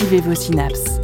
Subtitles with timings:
[0.00, 0.98] Activez vos synapses.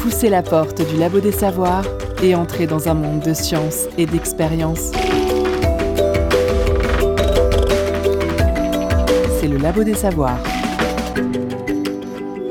[0.00, 1.84] Poussez la porte du labo des savoirs
[2.22, 4.92] et entrez dans un monde de science et d'expérience.
[9.38, 10.40] C'est le labo des savoirs.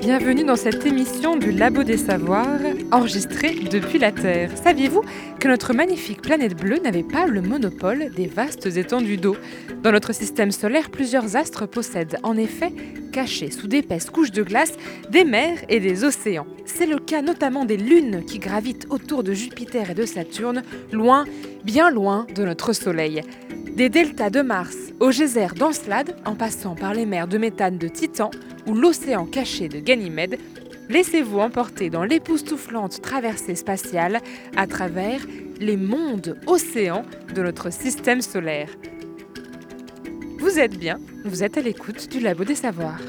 [0.06, 2.60] Bienvenue dans cette émission du Labo des Savoirs,
[2.92, 4.52] enregistrée depuis la Terre.
[4.54, 5.02] Saviez-vous
[5.48, 9.36] notre magnifique planète bleue n'avait pas le monopole des vastes étendues d'eau
[9.84, 12.74] Dans notre système solaire, plusieurs astres possèdent en effet,
[13.12, 14.74] cachés sous d'épaisses couches de glace,
[15.12, 16.48] des mers et des océans.
[16.66, 21.26] C'est le cas notamment des lunes qui gravitent autour de Jupiter et de Saturne, loin,
[21.64, 23.22] bien loin de notre Soleil.
[23.76, 27.88] Des deltas de Mars au geyser d'Encelade, en passant par les mers de méthane de
[27.88, 28.32] Titan
[28.68, 30.40] ou l'océan caché de Ganymède,
[30.90, 34.20] laissez-vous emporter dans l'époustouflante traversée spatiale
[34.56, 35.22] à travers
[35.60, 38.70] les mondes océans de notre système solaire.
[40.40, 43.02] Vous êtes bien, vous êtes à l'écoute du Labo des Savoirs.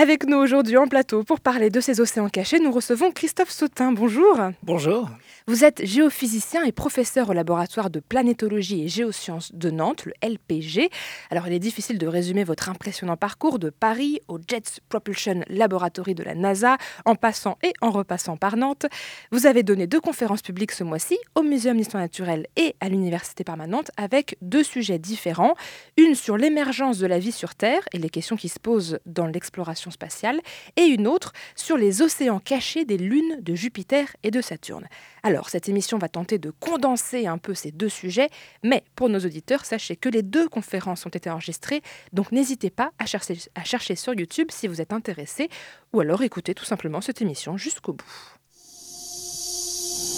[0.00, 3.92] Avec nous aujourd'hui en plateau pour parler de ces océans cachés, nous recevons Christophe Sautin.
[3.92, 4.34] Bonjour.
[4.62, 5.10] Bonjour.
[5.50, 10.90] Vous êtes géophysicien et professeur au laboratoire de planétologie et géosciences de Nantes, le LPG.
[11.28, 16.14] Alors il est difficile de résumer votre impressionnant parcours de Paris au Jet Propulsion Laboratory
[16.14, 18.86] de la NASA, en passant et en repassant par Nantes.
[19.32, 23.42] Vous avez donné deux conférences publiques ce mois-ci au Muséum d'histoire naturelle et à l'Université
[23.42, 25.56] permanente avec deux sujets différents.
[25.96, 29.26] Une sur l'émergence de la vie sur Terre et les questions qui se posent dans
[29.26, 30.40] l'exploration spatiale,
[30.76, 34.86] et une autre sur les océans cachés des lunes de Jupiter et de Saturne.
[35.22, 38.30] Alors, cette émission va tenter de condenser un peu ces deux sujets,
[38.62, 42.92] mais pour nos auditeurs, sachez que les deux conférences ont été enregistrées, donc n'hésitez pas
[42.98, 45.48] à chercher, sur YouTube si vous êtes intéressé,
[45.92, 48.04] ou alors écoutez tout simplement cette émission jusqu'au bout.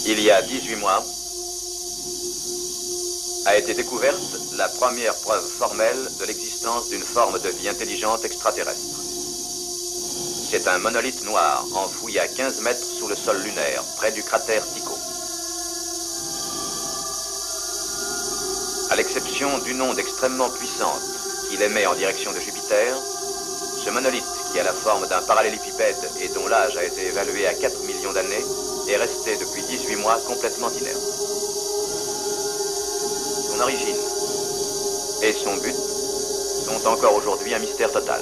[0.07, 1.03] Il y a 18 mois,
[3.47, 4.21] a été découverte
[4.57, 9.12] la première preuve formelle de l'existence d'une forme de vie intelligente extraterrestre.
[10.53, 14.63] C'est un monolithe noir enfoui à 15 mètres sous le sol lunaire, près du cratère
[14.75, 14.93] Tycho.
[18.91, 21.01] À l'exception d'une onde extrêmement puissante
[21.49, 22.95] qu'il émet en direction de Jupiter,
[23.83, 27.55] ce monolithe, qui a la forme d'un parallélépipède et dont l'âge a été évalué à
[27.55, 28.45] 4 millions d'années,
[28.91, 31.01] est resté depuis 18 mois complètement inerte.
[33.49, 33.97] Son origine
[35.23, 35.77] et son but
[36.67, 38.21] sont encore aujourd'hui un mystère total.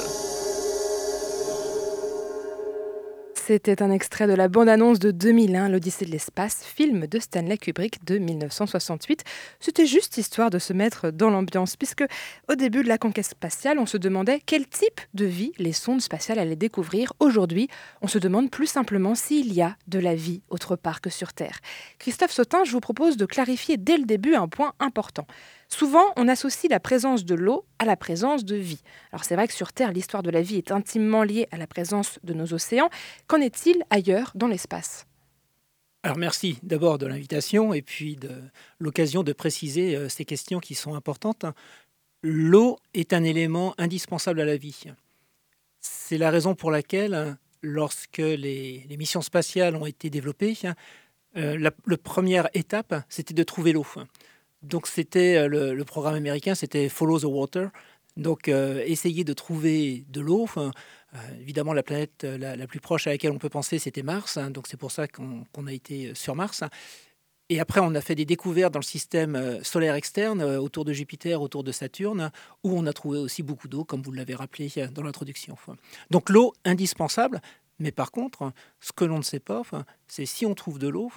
[3.53, 8.05] C'était un extrait de la bande-annonce de 2001, L'Odyssée de l'espace, film de Stanley Kubrick
[8.05, 9.25] de 1968.
[9.59, 12.05] C'était juste histoire de se mettre dans l'ambiance, puisque
[12.49, 16.01] au début de la conquête spatiale, on se demandait quel type de vie les sondes
[16.01, 17.13] spatiales allaient découvrir.
[17.19, 17.67] Aujourd'hui,
[18.03, 21.33] on se demande plus simplement s'il y a de la vie autre part que sur
[21.33, 21.59] Terre.
[21.99, 25.27] Christophe Sautin, je vous propose de clarifier dès le début un point important.
[25.73, 28.83] Souvent, on associe la présence de l'eau à la présence de vie.
[29.13, 31.67] Alors c'est vrai que sur Terre, l'histoire de la vie est intimement liée à la
[31.67, 32.91] présence de nos océans.
[33.29, 35.07] Qu'en est-il ailleurs dans l'espace?
[36.03, 38.31] Alors merci d'abord de l'invitation et puis de
[38.79, 41.45] l'occasion de préciser euh, ces questions qui sont importantes.
[42.23, 44.85] L'eau est un élément indispensable à la vie.
[45.81, 50.57] C'est la raison pour laquelle, lorsque les, missions spatiales ont été développées,
[51.37, 53.87] euh, la, la première étape, c'était de trouver l'eau.
[54.63, 57.71] Donc c'était euh, le, programme américain, c'était Follow the Water.
[58.17, 60.49] Donc euh, essayer de trouver de l'eau.
[60.57, 60.71] Euh,
[61.41, 64.37] évidemment, la planète la, plus proche à laquelle on peut penser, c'était Mars.
[64.37, 66.63] Hein, donc c'est pour ça qu'on qu a été sur Mars.
[67.49, 71.43] Et après, on a fait des découvertes dans le système solaire externe, autour de Jupiter,
[71.43, 72.31] autour de Saturne,
[72.63, 75.57] où on a trouvé aussi beaucoup d'eau, comme vous l'avez rappelé dans l'introduction.
[76.11, 77.41] Donc l'eau, indispensable.
[77.81, 79.63] Mais par contre, ce que l'on ne sait pas,
[80.07, 81.11] c'est si on trouve de l'eau,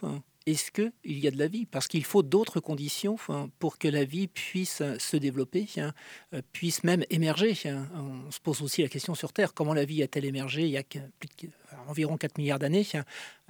[0.46, 1.66] est-ce qu'il y a de la vie?
[1.66, 3.18] Parce qu'il faut d'autres conditions
[3.60, 7.54] pour que la vie puisse se développer, euh, puisse même émerger.
[7.96, 10.78] On se pose aussi la question sur Terre, comment la vie a-t-elle émergé il y
[10.78, 11.50] a de,
[11.88, 12.86] environ 4 milliards d'années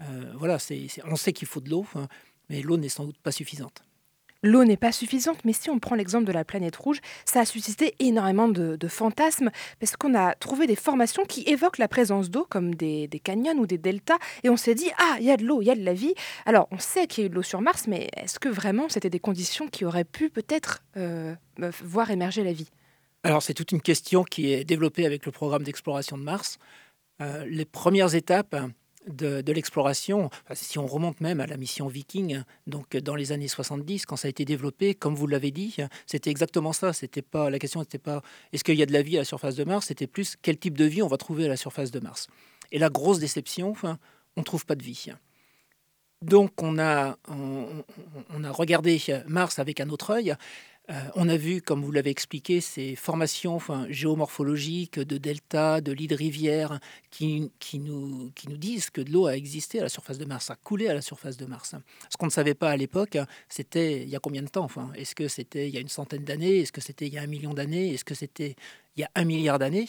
[0.01, 1.85] euh, Voilà, c'est, on sait qu'il faut de l'eau,
[2.49, 3.83] mais l'eau n'est sans doute pas suffisante.
[4.43, 7.45] L'eau n'est pas suffisante, mais si on prend l'exemple de la planète rouge, ça a
[7.45, 9.49] suscité énormément de, fantasmes,
[9.79, 13.57] parce qu'on a trouvé des formations qui évoquent la présence d'eau, comme des, des, canyons
[13.57, 15.71] ou des deltas, et on s'est dit, ah, il y a de l'eau, il y
[15.71, 16.13] a de la vie.
[16.45, 18.89] Alors, on sait qu'il y a eu de l'eau sur Mars, mais est-ce que vraiment
[18.89, 21.33] c'était des conditions qui auraient pu peut-être euh,
[21.81, 22.69] voir émerger la vie?
[23.23, 26.59] Alors, c'est toute une question qui est développée avec le programme d'exploration de Mars.
[27.21, 28.55] Euh, les premières étapes
[29.07, 30.29] de, l'exploration.
[30.53, 34.27] si on remonte même à la mission Viking, donc dans les années 70, quand ça
[34.27, 36.93] a été développé, comme vous l'avez dit, c'était exactement ça.
[36.93, 38.21] C'était pas la question n'était pas
[38.51, 40.57] est-ce qu'il y a de la vie à la surface de Mars, c'était plus quel
[40.57, 42.27] type de vie on va trouver à la surface de Mars?
[42.71, 43.73] Et la grosse déception,
[44.35, 45.07] on trouve pas de vie.
[46.21, 50.35] Donc on a, on a regardé Mars avec un autre œil
[50.89, 55.93] euh, on a vu, comme vous l'avez expliqué, ces formations enfin, géomorphologiques de delta, de
[55.93, 60.25] lits de rivière, qui, nous, disent que de l'eau a existé à la surface de
[60.25, 61.75] Mars, a coulé à la surface de Mars.
[62.09, 64.91] Ce qu'on ne savait pas à l'époque, c'était il y a combien de temps enfin,
[64.95, 67.21] Est-ce que c'était il y a une centaine d'années Est-ce que c'était il y a
[67.21, 68.57] un million d'années Est-ce que c'était
[68.97, 69.87] il y a un milliard d'années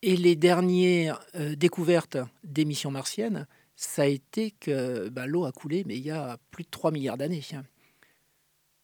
[0.00, 3.46] Et les dernières euh, découvertes d'émissions martiennes,
[3.76, 6.92] ça a été que bah, l'eau a coulé, mais il y a plus de 3
[6.92, 7.42] milliards d'années.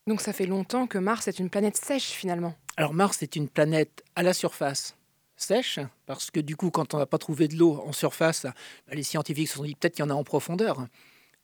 [0.06, 2.54] Donc ça fait longtemps que Mars est une planète sèche finalement.
[2.76, 4.96] Alors Mars est une planète à la surface
[5.36, 8.94] sèche, parce que du coup quand on n'a pas trouvé de l'eau en surface, bah,
[8.94, 10.86] les scientifiques se sont dit peut-être qu'il y en a en profondeur.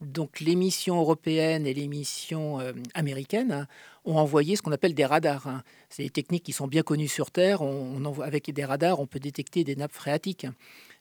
[0.03, 3.67] Donc les missions européennes et les missions euh, américaines
[4.05, 5.63] ont envoyé ce qu'on appelle des radars.
[5.89, 7.61] C'est des techniques qui sont bien connues sur Terre.
[7.61, 10.47] On, avec des radars, on peut détecter des nappes phréatiques.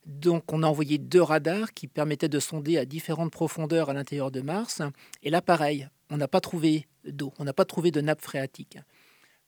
[0.06, 4.32] Donc on a envoyé deux radars qui permettaient de sonder à différentes profondeurs à l'intérieur
[4.32, 4.82] de Mars.
[5.24, 8.78] Et là, pareil, on n'a pas trouvé d'eau, on n'a pas trouvé de nappe phréatique.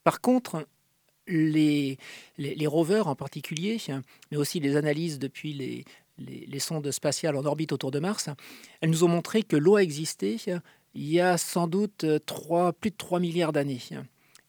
[0.04, 0.66] Par contre,
[1.28, 1.98] les,
[2.66, 3.78] rovers en particulier,
[4.31, 5.86] mais aussi les analyses depuis
[6.18, 8.30] les, sondes spatiales en orbite autour de Mars,
[8.81, 10.38] elles nous ont montré que l'eau a existé
[10.94, 13.80] il y a sans doute 3, plus de 3 milliards d'années.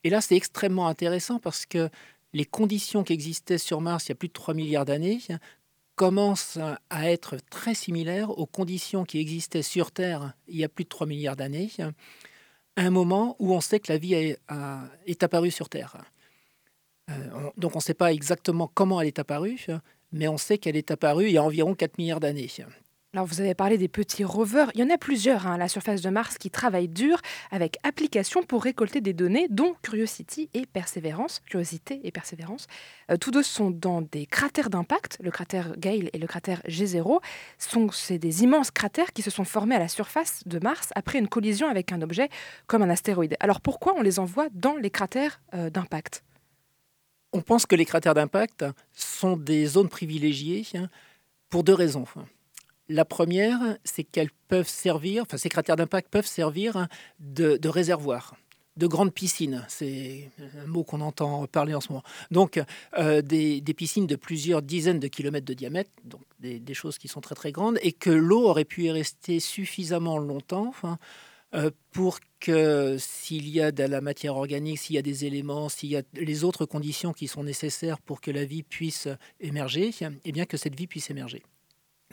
[0.05, 1.88] Et là, c'est extrêmement intéressant parce que
[2.32, 5.20] les conditions qui existaient sur Mars il y a plus de 3 milliards d'années
[5.94, 6.58] commencent
[6.91, 10.88] à être très similaires aux conditions qui existaient sur Terre il y a plus de
[10.88, 11.70] 3 milliards d'années,
[12.76, 15.96] un moment où on sait que la vie est, apparue sur Terre.
[17.10, 19.66] Euh, donc on ne sait pas exactement comment elle est apparue,
[20.12, 22.50] mais on sait qu'elle est apparue il y a environ 4 milliards d'années.
[23.14, 25.69] Alors vous avez parlé des petits rovers, il y en a plusieurs hein, à la
[25.69, 27.20] surface de Mars qui travaillent dur
[27.50, 32.69] avec application pour récolter des données dont Curiosity et Perseverance, Curiosité et Persévérance.
[33.11, 37.20] Euh, tous deux sont dans des cratères d'impact, le cratère Gale et le cratère G0.
[37.59, 41.19] Sont, c'est des immenses cratères qui se sont formés à la surface de Mars après
[41.19, 42.31] une collision avec un objet
[42.67, 43.37] comme un astéroïde.
[43.41, 46.25] Alors pourquoi on les envoie dans les cratères euh, d'impact?
[47.35, 50.88] On pense que les cratères d'impact sont des zones privilégiées hein,
[51.50, 52.06] pour deux raisons.
[52.88, 56.88] La première, c'est qu'elles peuvent servir, enfin ces cratères d'impact peuvent servir
[57.20, 58.34] de, de réservoir
[58.76, 60.31] de grandes piscines, c'est
[60.62, 62.02] un mot qu'on entend parler en ce moment.
[62.31, 62.61] Donc
[62.99, 67.20] euh, des, piscines de plusieurs dizaines de kilomètres de diamètre, donc des, choses qui sont
[67.20, 70.73] très très grandes, et que l'eau aurait pu y rester suffisamment longtemps
[71.55, 75.69] euh, pour que s'il y a de la matière organique, s'il y a des éléments,
[75.69, 79.06] s'il y a les autres conditions qui sont nécessaires pour que la vie puisse
[79.40, 81.43] émerger, et eh bien que cette vie puisse émerger.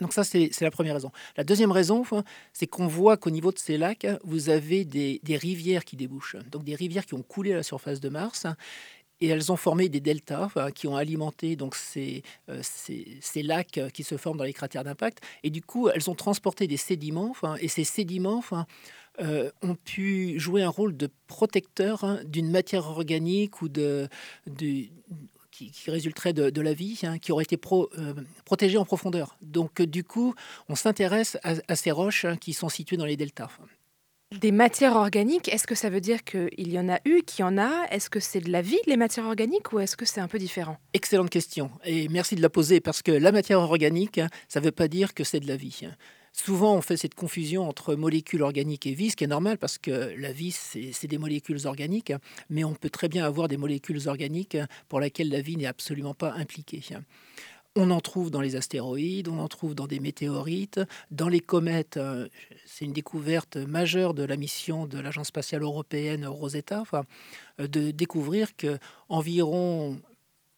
[0.00, 1.10] Donc ça, c'est la première raison.
[1.36, 2.04] La deuxième raison,
[2.52, 6.36] c'est qu'on voit qu'au niveau de ces lacs, vous avez des, rivières qui débouchent.
[6.50, 8.46] Donc des rivières qui ont coulé à la surface de Mars.
[9.22, 14.02] Et elles ont formé des deltas qui ont alimenté donc ces, euh, ces, lacs qui
[14.02, 15.22] se forment dans les cratères d'impact.
[15.42, 17.34] Et du coup, elles ont transporté des sédiments.
[17.60, 18.42] et ces sédiments
[19.20, 24.08] euh, ont pu jouer un rôle de protecteur hein, d'une matière organique ou de
[25.68, 28.14] qui, résulterait de, la vie, hein, qui aurait été pro, euh,
[28.44, 29.36] protégée en profondeur.
[29.42, 30.34] Donc, euh, du coup,
[30.68, 33.50] on s'intéresse à, ces roches hein, qui sont situées dans les deltas.
[34.40, 37.42] Des matières organiques, est-ce que ça veut dire qu'il y en a eu, qu'il y
[37.42, 37.86] en a?
[37.90, 40.38] Est-ce que c'est de la vie, les matières organiques, ou est-ce que c'est un peu
[40.38, 40.76] différent?
[40.94, 44.66] Excellente question, et merci de la poser, parce que la matière organique, hein, ça ne
[44.66, 45.80] veut pas dire que c'est de la vie.
[46.32, 49.78] Souvent, on fait cette confusion entre molécules organiques et vie, ce qui est normal parce
[49.78, 52.12] que la vie, c'est des molécules organiques,
[52.48, 54.56] mais on peut très bien avoir des molécules organiques
[54.88, 56.82] pour lesquelles la vie n'est absolument pas impliquée.
[57.76, 62.00] On en trouve dans les astéroïdes, on en trouve dans des météorites, dans les comètes.
[62.64, 66.84] C'est une découverte majeure de la mission de l'Agence spatiale européenne Rosetta,
[67.58, 70.00] de découvrir que environ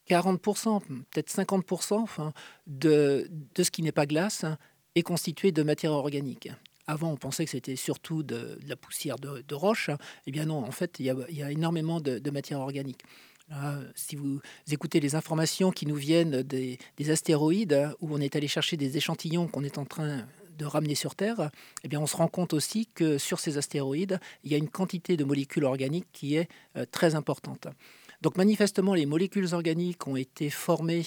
[0.08, 2.32] 40%, peut-être 50%
[2.66, 4.44] de, de ce qui n'est pas glace
[4.94, 6.48] est constitué de matière organique.
[6.86, 9.90] Avant, on pensait que c'était surtout de, la poussière de, roche.
[10.26, 13.02] Eh bien non, en fait, il y a, énormément de, matière organique.
[13.94, 16.78] si vous écoutez les informations qui nous viennent des,
[17.10, 20.26] astéroïdes, où on est allé chercher des échantillons qu'on est en train
[20.58, 21.50] de ramener sur Terre,
[21.82, 24.68] eh bien on se rend compte aussi que sur ces astéroïdes, il y a une
[24.68, 27.68] quantité de molécules organiques qui est euh, très importante.
[28.20, 31.02] Donc manifestement, les molécules organiques ont été formées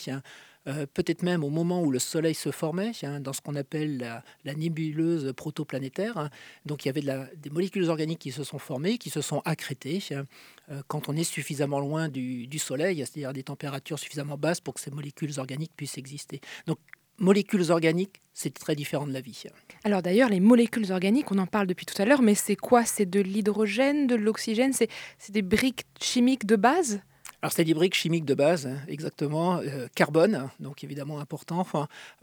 [0.68, 3.98] euh, peut-être même au moment où le Soleil se formait, hein, dans ce qu'on appelle
[4.44, 6.18] la, nébuleuse protoplanétaire.
[6.18, 6.30] Hein.
[6.66, 10.02] Donc il y avait des molécules organiques qui se sont formées, qui se sont accrétées
[10.12, 10.24] hein,
[10.72, 14.80] euh, quand on est suffisamment loin du, Soleil, c'est-à-dire des températures suffisamment basses pour que
[14.80, 16.40] ces molécules organiques puissent exister.
[16.66, 16.80] Donc
[17.20, 19.44] molécules organiques, c'est très différent de la vie.
[19.84, 22.86] Alors d'ailleurs, les molécules organiques, on en parle depuis tout à l'heure, mais c'est quoi?
[22.86, 24.74] C'est de l'hydrogène, de l'oxygène?
[24.74, 24.90] C'est
[25.30, 27.02] des briques chimiques de base?
[27.46, 29.58] Alors, c'est des briques chimiques de base, hein, exactement.
[29.58, 31.64] Euh, carbone, donc évidemment important.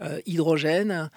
[0.01, 1.09] Euh, hydrogène,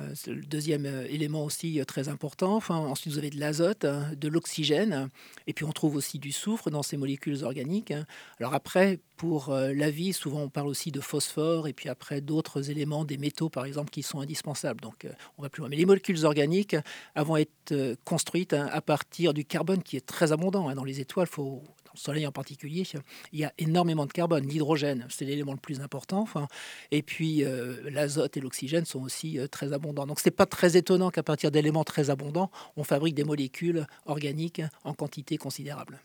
[0.00, 2.62] euh, le deuxième élément aussi très important.
[2.70, 5.10] Ensuite, vous avez de l'azote, hein, de l'oxygène,
[5.46, 7.90] et puis on trouve aussi du soufre dans ces molécules organiques.
[7.90, 8.06] Hein.
[8.38, 12.70] Alors après, pour la vie, souvent on parle aussi de phosphore, et puis après d'autres
[12.70, 14.80] éléments, des métaux par exemple, qui sont indispensables.
[14.80, 15.68] Donc on va plus loin.
[15.68, 16.76] Mais les molécules organiques
[17.14, 20.74] vont être construites à partir du carbone qui est très abondant.
[20.74, 21.62] Dans les étoiles, il faut
[21.94, 22.84] le Soleil en particulier,
[23.32, 24.46] il y a énormément de carbone.
[24.46, 26.20] L'hydrogène, c'est l'élément le plus important.
[26.20, 26.48] Enfin,
[26.90, 30.06] et puis euh, l'azote et l'oxygène sont aussi euh, très abondants.
[30.06, 33.86] Donc ce n'est pas très étonnant qu'à partir d'éléments très abondants, on fabrique des molécules
[34.06, 36.00] organiques en quantité considérable.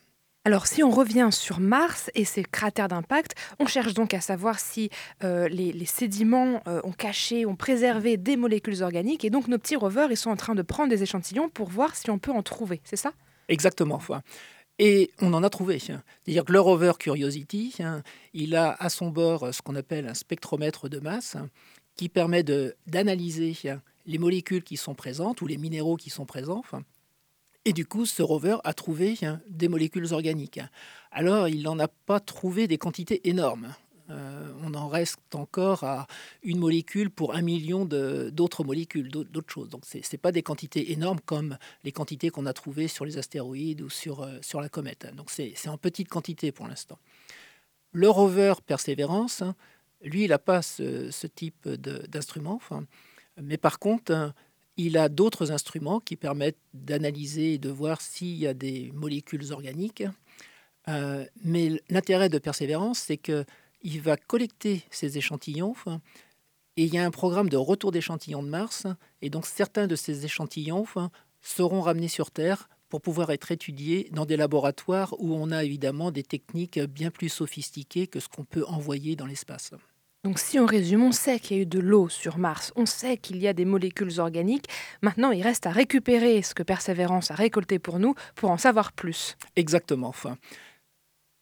[0.47, 4.59] Alors si on revient sur Mars et ses cratères d'impact, on cherche donc à savoir
[4.59, 4.91] si
[5.23, 10.11] euh, les, sédiments ont caché, ont préservé des molécules organiques et donc nos petits rovers,
[10.11, 12.79] ils sont en train de prendre des échantillons pour voir si on peut en trouver,
[12.83, 13.13] c'est ça?
[13.47, 13.99] Exactement.
[14.77, 15.79] Et on en a trouvé.
[15.79, 17.75] C'est-à-dire que le rover Curiosity,
[18.33, 21.37] il a à son bord ce qu'on appelle un spectromètre de masse
[21.95, 23.55] qui permet d'analyser
[24.05, 26.63] les molécules qui sont présentes ou les minéraux qui sont présents.
[27.63, 29.17] Et du coup, ce rover a trouvé
[29.49, 30.59] des molécules organiques.
[31.11, 33.73] Alors, il n'en a pas trouvé des quantités énormes.
[34.09, 36.05] Euh, on en reste encore à
[36.43, 39.69] une molécule pour un million d'autres molécules, d'autres choses.
[39.69, 43.17] Donc ce n'est pas des quantités énormes comme les quantités qu'on a trouvées sur les
[43.17, 45.13] astéroïdes ou sur, euh, la comète.
[45.15, 46.99] Donc c'est en petite quantité pour l'instant.
[47.93, 49.43] Le rover Perseverance,
[50.03, 52.59] lui, il n'a pas ce, type d'instrument,
[53.41, 54.33] mais par contre,
[54.77, 59.51] il a d'autres instruments qui permettent d'analyser et de voir s'il y a des molécules
[59.53, 60.03] organiques.
[60.87, 63.45] Euh, mais l'intérêt de Persévérance, c'est que
[63.85, 65.75] il va collecter ces échantillons.
[66.75, 68.87] Et il y a un programme de retour d'échantillons de Mars.
[69.21, 70.85] Et donc certains de ces échantillons
[71.41, 76.11] seront ramenés sur Terre pour pouvoir être étudiés dans des laboratoires où on a évidemment
[76.11, 79.71] des techniques bien plus sophistiquées que ce qu'on peut envoyer dans l'espace.
[80.23, 82.87] Donc si on résume, on sait qu'il y a eu de l'eau sur Mars, on
[82.87, 84.65] sait qu'il y a des molécules organiques.
[85.03, 88.91] Maintenant, il reste à récupérer ce que Persévérance a récolté pour nous pour en savoir
[88.91, 89.37] plus.
[89.55, 90.07] Exactement.
[90.07, 90.37] Enfin.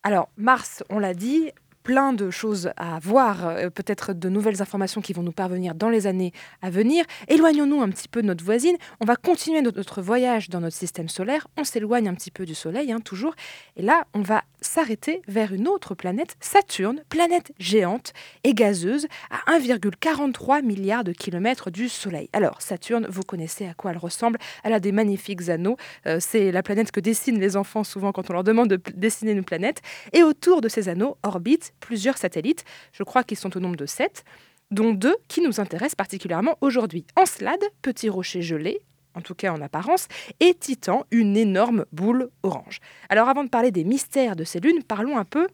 [0.05, 1.49] Alors, Mars, on l'a dit,
[1.83, 5.89] plein de choses à voir, euh, peut-être de nouvelles informations qui vont nous parvenir dans
[5.89, 7.05] les années à venir.
[7.27, 8.75] Éloignons-nous un petit peu de notre voisine.
[8.99, 11.47] On va continuer notre voyage dans notre système solaire.
[11.57, 13.35] On s'éloigne un petit peu du Soleil, hein, toujours.
[13.75, 18.13] Et là, on va s'arrêter vers une autre planète, Saturne, planète géante
[18.43, 22.29] et gazeuse, à 1,43 milliard de kilomètres du Soleil.
[22.33, 24.39] Alors, Saturne, vous connaissez à quoi elle ressemble.
[24.63, 25.77] Elle a des magnifiques anneaux.
[26.07, 29.31] Euh, c'est la planète que dessinent les enfants souvent quand on leur demande de dessiner
[29.31, 29.81] une planète.
[30.13, 32.63] Et autour de ces anneaux orbitent plusieurs satellites,
[32.93, 34.23] je crois qu'ils sont au nombre de sept,
[34.71, 37.05] dont deux qui nous intéressent particulièrement aujourd'hui.
[37.17, 38.79] Encelade, petit rocher gelé,
[39.15, 40.07] en tout cas en apparence,
[40.39, 42.79] et Titan, une énorme boule orange.
[43.09, 45.47] Alors avant de parler des mystères de ces lunes, parlons un peu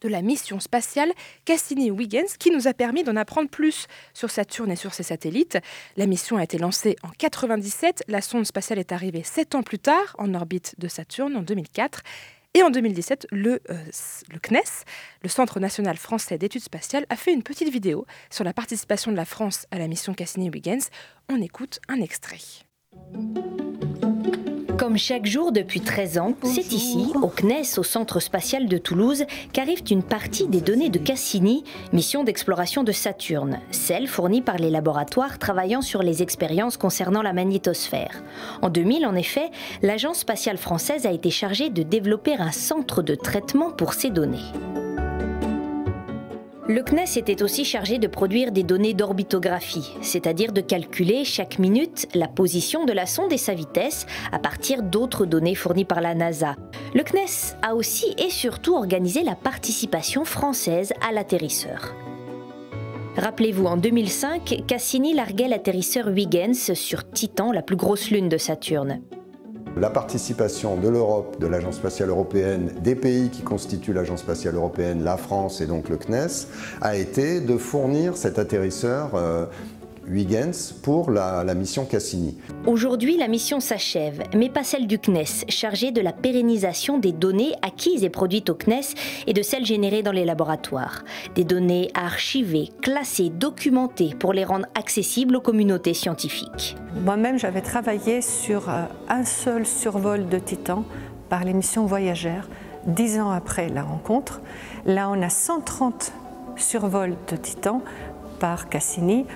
[0.00, 1.12] de la mission spatiale
[1.44, 5.58] Cassini-Huygens qui nous a permis d'en apprendre plus sur Saturne et sur ses satellites.
[5.96, 9.80] La mission a été lancée en 97, la sonde spatiale est arrivée sept ans plus
[9.80, 12.02] tard en orbite de Saturne en 2004
[12.58, 13.84] et en 2017, le, euh,
[14.32, 14.84] le CNES,
[15.22, 19.16] le Centre national français d'études spatiales, a fait une petite vidéo sur la participation de
[19.16, 20.90] la France à la mission Cassini-Huygens.
[21.28, 22.38] On écoute un extrait.
[24.78, 29.24] Comme chaque jour depuis 13 ans, c'est ici, au CNES, au Centre spatial de Toulouse,
[29.52, 34.70] qu'arrive une partie des données de Cassini, mission d'exploration de Saturne, celles fournies par les
[34.70, 38.22] laboratoires travaillant sur les expériences concernant la magnétosphère.
[38.62, 39.50] En 2000, en effet,
[39.82, 44.38] l'Agence spatiale française a été chargée de développer un centre de traitement pour ces données.
[46.70, 52.06] Le CNES était aussi chargé de produire des données d'orbitographie, c'est-à-dire de calculer chaque minute
[52.14, 56.14] la position de la sonde et sa vitesse à partir d'autres données fournies par la
[56.14, 56.56] NASA.
[56.92, 61.94] Le CNES a aussi et surtout organisé la participation française à l'atterrisseur.
[63.16, 69.00] Rappelez-vous, en 2005, Cassini larguait l'atterrisseur Huygens sur Titan, la plus grosse lune de Saturne.
[69.80, 75.04] La participation de l'Europe, de l'Agence spatiale européenne, des pays qui constituent l'Agence spatiale européenne,
[75.04, 76.48] la France et donc le CNES,
[76.80, 79.46] a été de fournir cet atterrisseur euh,
[80.10, 82.36] Huygens pour la, mission Cassini.
[82.66, 87.52] Aujourd'hui, la mission s'achève, mais pas celle du CNES, chargée de la pérennisation des données
[87.62, 88.94] acquises et produites au CNES
[89.26, 91.04] et de celles générées dans les laboratoires.
[91.34, 96.76] Des données archivées, classées, documentées pour les rendre accessibles aux communautés scientifiques.
[97.04, 100.84] Moi-même, j'avais travaillé sur euh, un seul survol de Titan
[101.28, 102.48] par l'émission Voyageurs,
[102.86, 104.40] dix ans après la rencontre.
[104.86, 106.12] Là, on a 130
[106.56, 107.82] survols de Titan
[108.38, 109.26] par Cassini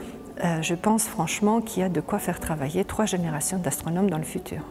[0.42, 4.18] euh, je pense franchement qu'il y a de quoi faire travailler trois générations d'astronomes dans
[4.18, 4.62] le futur.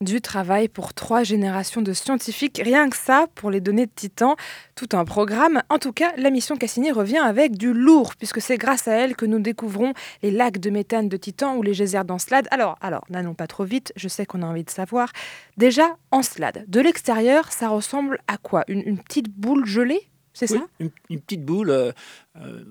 [0.00, 4.34] Du travail pour trois générations de scientifiques, rien que ça pour les données de Titan,
[4.74, 5.62] tout un programme.
[5.68, 9.14] En tout cas, la mission Cassini revient avec du lourd, puisque c'est grâce à elle
[9.14, 12.48] que nous découvrons les lacs de méthane de Titan ou les geysers d'Encelade.
[12.50, 15.12] Alors, alors, n'allons pas trop vite, je sais qu'on a envie de savoir.
[15.58, 18.64] Déjà, Encelade, de l'extérieur, ça ressemble à quoi?
[18.68, 20.08] Une, petite boule gelée?
[20.32, 20.66] C'est ça?
[20.78, 21.68] une, petite boule.
[21.68, 21.92] Euh,
[22.36, 22.64] euh,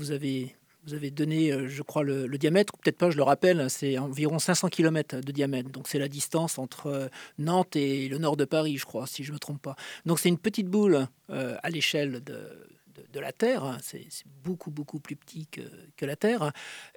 [0.00, 3.68] vous avez vous avez donné, euh, je crois, le, diamètre, peut-être pas, je le rappelle,
[3.68, 5.68] c'est environ 500 km de diamètre.
[5.68, 9.22] Donc c'est la distance entre euh, Nantes et le nord de Paris, je crois, si
[9.22, 9.76] je ne me trompe pas.
[10.06, 12.66] Donc c'est une petite boule euh, à l'échelle de,
[13.12, 13.76] de, la Terre.
[13.82, 14.06] C'est
[14.42, 15.60] beaucoup, beaucoup plus petit que,
[15.98, 16.50] que la Terre.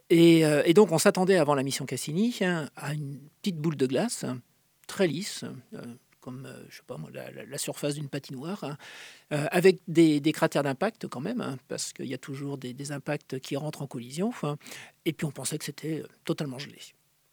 [0.10, 3.86] Et, et, donc on s'attendait avant la mission Cassini hein, à une petite boule de
[3.86, 4.26] glace
[4.88, 5.46] très lisse,
[6.24, 8.78] comme euh, je sais pas, la, surface d'une patinoire, hein,
[9.34, 13.40] euh, avec des, cratères d'impact quand même, hein, parce qu'il y a toujours des, impacts
[13.40, 14.32] qui rentrent en collision.
[15.06, 16.80] et puis on pensait que c'était euh, totalement gelé.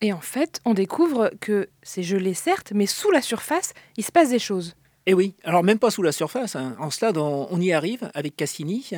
[0.00, 4.10] Et en fait, on découvre que c'est gelé certes, mais sous la surface, il se
[4.10, 4.74] passe des choses.
[5.06, 6.56] Eh oui, alors même pas sous la surface.
[6.56, 6.74] Hein.
[6.78, 8.90] En cela, on, on, y arrive avec Cassini.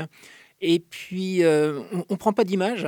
[0.61, 2.87] Et puis, on ne prend pas d'image,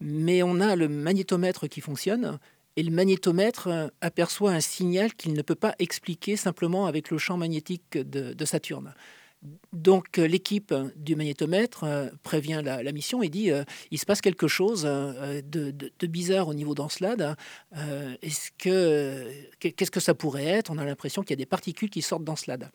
[0.00, 2.38] mais on a le magnétomètre qui fonctionne
[2.76, 7.18] et le magnétomètre euh, aperçoit un signal qu'il ne peut pas expliquer simplement avec le
[7.18, 8.94] champ magnétique de, Saturne.
[9.72, 13.50] Donc euh, l'équipe du magnétomètre euh, prévient la, mission et dit
[13.90, 17.36] il se passe quelque chose de, bizarre au niveau d'Encelade.
[18.22, 19.26] Est-ce que
[19.58, 20.70] qu'est-ce que ça pourrait être?
[20.70, 22.70] On a l'impression qu'il y a des particules qui sortent d'Encelade.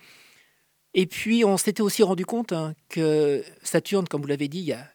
[0.94, 4.66] Et puis on s'était aussi rendu compte hein, que Saturne, comme vous l'avez dit, il
[4.66, 4.86] y a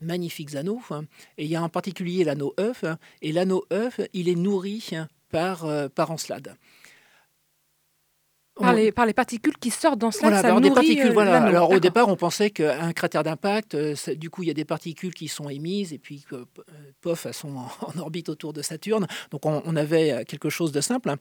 [0.00, 0.80] magnifiques anneaux.
[0.90, 1.04] Hein.
[1.38, 2.84] Et il y a en particulier l'anneau œuf.
[2.84, 2.98] Hein.
[3.22, 6.56] Et l'anneau œuf, il est nourri hein, par, euh, par Encelade.
[8.56, 11.42] Par les, par les, particules qui sortent dans voilà, ça des particules, euh, voilà.
[11.42, 14.64] Alors au départ, on pensait qu'un cratère d'impact, euh, du coup, il y a des
[14.64, 16.44] particules qui sont émises et puis que,
[17.00, 19.08] pof, elles sont en, orbite autour de Saturne.
[19.32, 21.16] Donc on, on avait quelque chose de simple.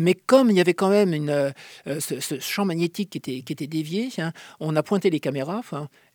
[0.00, 1.50] Mais comme il y avait quand même une, euh,
[2.00, 5.60] ce, champ magnétique qui était, qui était dévié, hein, on a pointé les caméras.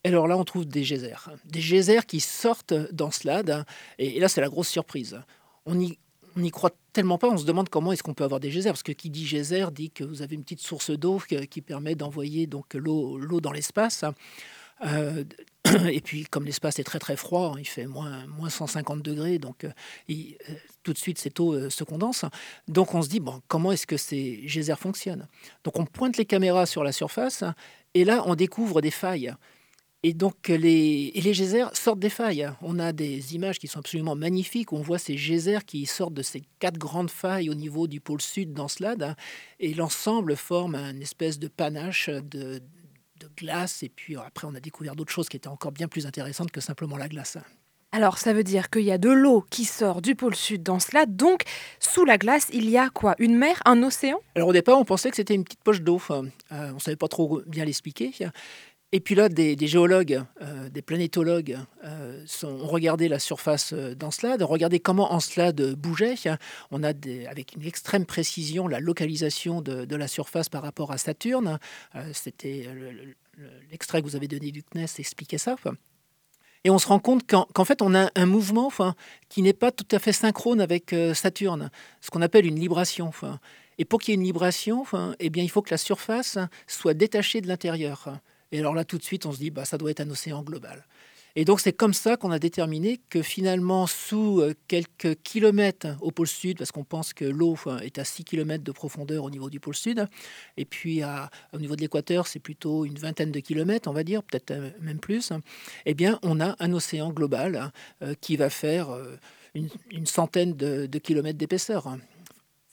[0.04, 1.30] et alors là, on trouve des geysers.
[1.46, 3.52] Des geysers qui sortent dans Slade.
[3.52, 3.66] Hein,
[4.00, 5.22] et, là, c'est la grosse surprise.
[5.68, 6.00] On y,
[6.36, 8.72] on n'y croit tellement pas, on se demande comment est-ce qu'on peut avoir des geysers,
[8.72, 11.22] parce que qui dit geyser dit que vous avez une petite source d'eau
[11.52, 14.04] qui, permet d'envoyer donc l'eau dans l'espace.
[14.84, 15.24] Euh,
[15.90, 19.64] et puis, comme l'espace est très très froid, il fait moins, moins 150 degrés, donc
[19.64, 19.72] euh,
[20.10, 22.26] euh, tout de suite cette eau se condense.
[22.68, 25.28] Donc on se dit, bon, comment est-ce que ces geysers fonctionnent?
[25.64, 27.44] Donc on pointe les caméras sur la surface,
[27.94, 29.34] et là on découvre des failles.
[30.04, 32.48] Et donc les, les geysers sortent des failles.
[32.62, 34.72] On a des images qui sont absolument magnifiques.
[34.72, 38.22] On voit ces geysers qui sortent de ces quatre grandes failles au niveau du pôle
[38.22, 39.16] sud d'Encelade.
[39.60, 42.62] Et l'ensemble forme une espèce de panache de,
[43.20, 43.84] de glace.
[43.84, 46.62] Et puis après, on a découvert d'autres choses qui étaient encore bien plus intéressantes que
[46.62, 47.38] simplement la glace.
[47.92, 50.80] Alors ça veut dire qu'il y a de l'eau qui sort du pôle sud dans
[50.80, 51.44] cela, donc
[51.80, 53.16] sous la glace, il y a quoi?
[53.20, 53.62] Une mer?
[53.64, 54.20] Un océan?
[54.36, 56.02] Alors au départ, on pensait que c'était une petite poche d'eau.
[56.10, 58.12] Euh, on ne savait pas trop bien l'expliquer.
[58.92, 64.42] Et puis là, des, géologues, euh, des planétologues euh, ont regardé la surface euh, d'Encelade,
[64.42, 66.16] ont regardé comment Encelade bougeait.
[66.72, 66.90] On a
[67.30, 71.60] avec une extrême précision la localisation de, la surface par rapport à Saturne.
[72.14, 72.68] C'était
[73.72, 75.56] l'extrait que vous avez donné du CNES expliquait ça.
[76.64, 78.72] Et on se rend compte qu'en fait, on a un mouvement
[79.30, 81.70] qui n'est pas tout à fait synchrone avec Saturne,
[82.02, 83.12] ce qu'on appelle une libration.
[83.78, 84.86] Et pour qu'il y ait une libration,
[85.20, 88.20] eh bien, il faut que la surface soit détachée de l'intérieur.
[88.52, 90.44] Et alors là, tout de suite, on se dit, bah, ça doit être un océan
[90.44, 90.86] global.
[91.38, 96.12] Et donc c'est comme ça qu'on a déterminé que finalement, sous euh, quelques kilomètres au
[96.12, 99.50] pôle sud, parce qu'on pense que l'eau est à 6 km de profondeur au niveau
[99.50, 100.08] du pôle sud,
[100.56, 101.02] et puis
[101.52, 104.70] au niveau de l'équateur, c'est plutôt une vingtaine de kilomètres, on va dire, peut-être euh,
[104.80, 105.34] même plus,
[105.86, 108.98] eh bien on a un océan global euh, qui va faire
[109.54, 111.98] une, centaine de, de kilomètres d'épaisseur.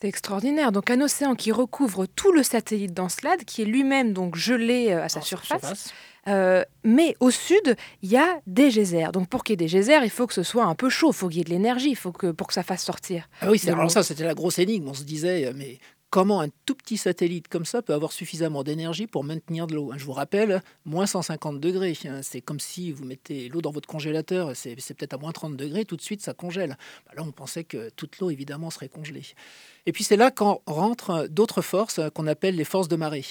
[0.03, 0.73] C'est extraordinaire.
[0.73, 5.05] Donc un océan qui recouvre tout le satellite d'Encelade, qui est lui-même donc gelé euh,
[5.05, 5.95] à sa surface.
[6.27, 9.12] Euh, mais au sud, il y a des geysers.
[9.12, 11.12] Donc pour qu'il y ait des geysers, il faut que ce soit un peu chaud,
[11.12, 13.29] il faut qu'il y ait de l'énergie, il faut que pour que ça fasse sortir.
[13.43, 14.88] Ah oui, alors ça c'était la grosse énigme.
[14.88, 15.79] On se disait, euh, mais
[16.12, 19.93] comment un tout petit satellite comme ça peut avoir suffisamment d'énergie pour maintenir de l'eau?
[19.97, 23.88] Je vous rappelle, moins 150 degrés, hein, c'est comme si vous mettez l'eau dans votre
[23.88, 26.77] congélateur, c'est peut-être à moins 30 degrés, tout de suite ça congèle.
[27.07, 29.23] Bah là, on pensait que toute l'eau, évidemment, serait congelée.
[29.85, 33.25] Et puis c'est là qu'en rentrent d'autres forces qu'on appelle les forces de marée.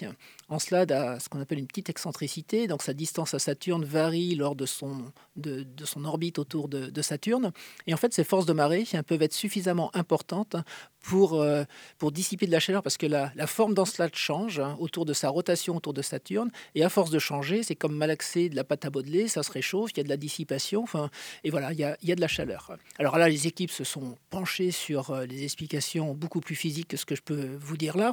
[0.49, 4.55] Encelade a ce qu'on appelle une petite excentricité, donc sa distance à Saturne varie lors
[4.55, 7.53] de son, de, son orbite autour de, Saturne.
[7.87, 10.57] Et en fait, ces forces de marée peuvent être suffisamment importantes
[11.01, 11.63] pour, euh,
[11.97, 15.13] pour dissiper de la chaleur, parce que la, la forme d'Encelade change hein, autour de
[15.13, 18.63] sa rotation autour de Saturne, et à force de changer, c'est comme malaxer de la
[18.63, 21.09] pâte à modeler, ça se réchauffe, il y a de la dissipation, enfin,
[21.43, 22.75] et voilà, il y, a, il y a de la chaleur.
[22.99, 26.97] Alors là, les équipes se sont penchées sur euh, les explications beaucoup plus physiques que
[26.97, 28.12] ce que je peux vous dire là,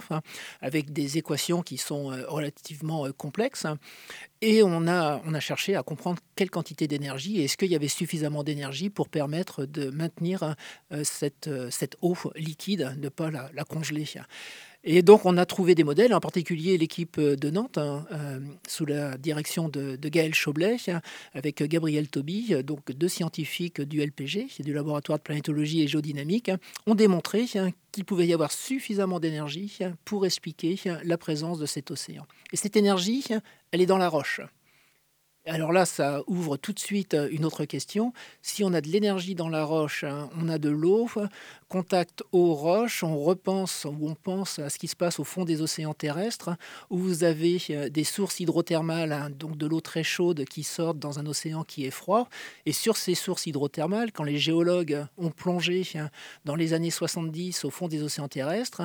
[0.61, 3.67] avec des équations qui sont euh, relativement complexes.
[4.41, 8.45] Et on a, a cherché à comprendre quelle quantité d'énergie est-ce qu'il y avait suffisamment
[8.45, 10.55] d'énergie pour permettre de maintenir
[11.03, 14.05] cette, cette eau liquide ne pas la, congeler.
[14.91, 18.87] Et donc, on a trouvé des modèles, en particulier l'équipe de Nantes, hein, euh, sous
[18.87, 20.79] la direction de, Gaël Choblet,
[21.35, 26.51] avec Gabriel Toby, donc deux scientifiques du LPG, du laboratoire de planétologie et géodynamique,
[26.87, 27.45] ont démontré
[27.93, 32.27] qu'il pouvait y avoir suffisamment d'énergie pour expliquer la présence de cet océan.
[32.55, 33.27] Et cette énergie,
[33.73, 34.41] elle est dans la roche.
[35.51, 38.13] Alors là, ça ouvre tout de suite euh, une autre question.
[38.43, 41.09] Si on a de l'énergie dans la roche, hein, on a de l'eau,
[41.71, 45.47] contact aux roches, on repense ou on pense à ce qui se passe au fond
[45.47, 46.51] des océans terrestres,
[46.91, 50.99] où vous avez euh, des sources hydrothermales, hein, donc de l'eau très chaude qui sortent
[50.99, 52.29] dans un océan qui est froid.
[52.67, 56.11] Et sur ces sources hydrothermales, quand les géologues ont plongé hein,
[56.45, 58.83] dans les années 70 au fond des océans terrestres,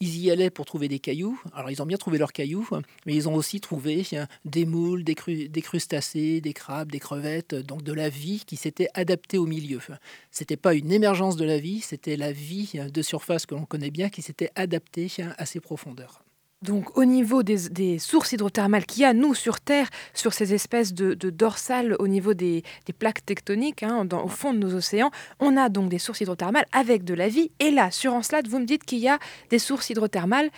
[0.00, 1.40] ils y allaient pour trouver des cailloux.
[1.54, 2.68] Alors, ils ont bien trouvé leurs cailloux,
[3.06, 4.04] mais ils ont aussi trouvé
[4.44, 9.38] des moules, des, crustacés, des crabes, des crevettes, donc de la vie qui s'était adaptée
[9.38, 9.80] au milieu.
[10.30, 13.90] C'était pas une émergence de la vie, c'était la vie de surface que l'on connaît
[13.90, 16.25] bien qui s'était adaptée à ces profondeurs.
[16.62, 20.94] Donc au niveau des, sources hydrothermales qu'il y a, nous, sur Terre, sur ces espèces
[20.94, 22.62] de, dorsales au niveau des,
[22.98, 27.04] plaques tectoniques, hein, au fond de nos océans, on a donc des sources hydrothermales avec
[27.04, 27.50] de la vie.
[27.60, 29.18] Et là, sur Encelade, vous me dites qu'il y a
[29.50, 30.50] des sources hydrothermales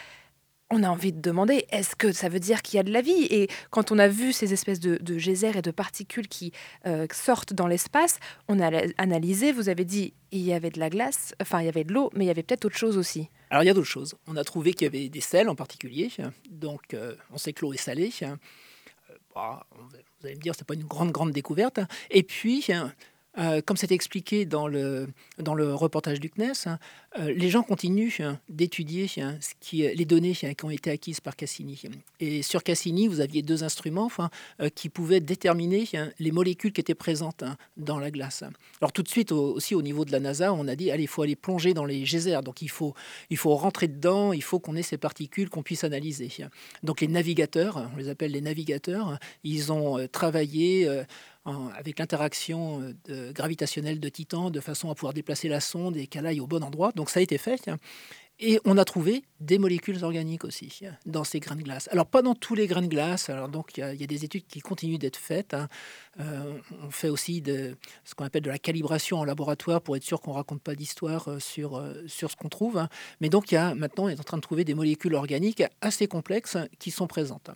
[0.70, 3.00] on a envie de demander, est-ce que ça veut dire qu'il y a de la
[3.00, 3.26] vie?
[3.30, 6.52] Et quand on a vu ces espèces de, geysers et de particules qui
[6.86, 10.90] euh, sortent dans l'espace, on a analysé, vous avez dit, il y avait de la
[10.90, 13.28] glace, enfin il y avait de l'eau, mais il y avait peut-être autre chose aussi.
[13.50, 14.14] Alors il y a d'autres choses.
[14.26, 16.10] On a trouvé qu'il y avait des sels en particulier,
[16.50, 18.12] donc euh, on sait que l'eau est salée.
[18.22, 18.36] Euh,
[19.34, 21.80] bah, vous allez me dire, c'est pas une grande, grande découverte.
[22.10, 22.66] Et puis,
[23.36, 25.06] euh, comme c'est expliqué dans le,
[25.38, 26.78] dans le reportage du CNES, hein,
[27.18, 31.36] euh, les gens continuent hein, d'étudier hein, qui, les données qui ont été acquises par
[31.36, 31.80] Cassini.
[32.20, 34.10] Et sur Cassini, vous aviez deux instruments
[34.60, 35.86] euh, qui pouvaient déterminer
[36.18, 37.44] les molécules qui étaient présentes
[37.76, 38.42] dans la glace.
[38.80, 41.08] Alors tout de suite, aussi au niveau de la NASA, on a dit, allez, il
[41.08, 42.42] faut aller plonger dans les geysers.
[42.42, 42.94] Donc il faut,
[43.30, 46.30] il faut rentrer dedans, il faut qu'on ait ces particules qu'on puisse analyser.
[46.82, 50.88] Donc les navigateurs, on les appelle les navigateurs, ils ont travaillé
[51.44, 56.26] avec l'interaction euh, gravitationnelle de Titan de façon à pouvoir déplacer la sonde et qu'elle
[56.26, 56.92] aille au bon endroit.
[56.94, 57.70] Donc ça a été fait.
[58.40, 61.88] Et on a trouvé des molécules organiques aussi dans ces grains de glace.
[61.90, 63.30] Alors pas dans tous les grains de glace.
[63.30, 65.54] Alors donc il y, a des études qui continuent d'être faites.
[65.54, 65.68] Hein.
[66.20, 67.42] Euh, on fait aussi
[68.04, 71.28] ce qu'on appelle de la calibration en laboratoire pour être sûr qu'on raconte pas d'histoire
[71.28, 72.78] euh, sur sur ce qu'on trouve.
[72.78, 72.88] Hein.
[73.20, 75.64] Mais donc il y a maintenant on est en train de trouver des molécules organiques
[75.80, 77.50] assez complexes qui sont présentes.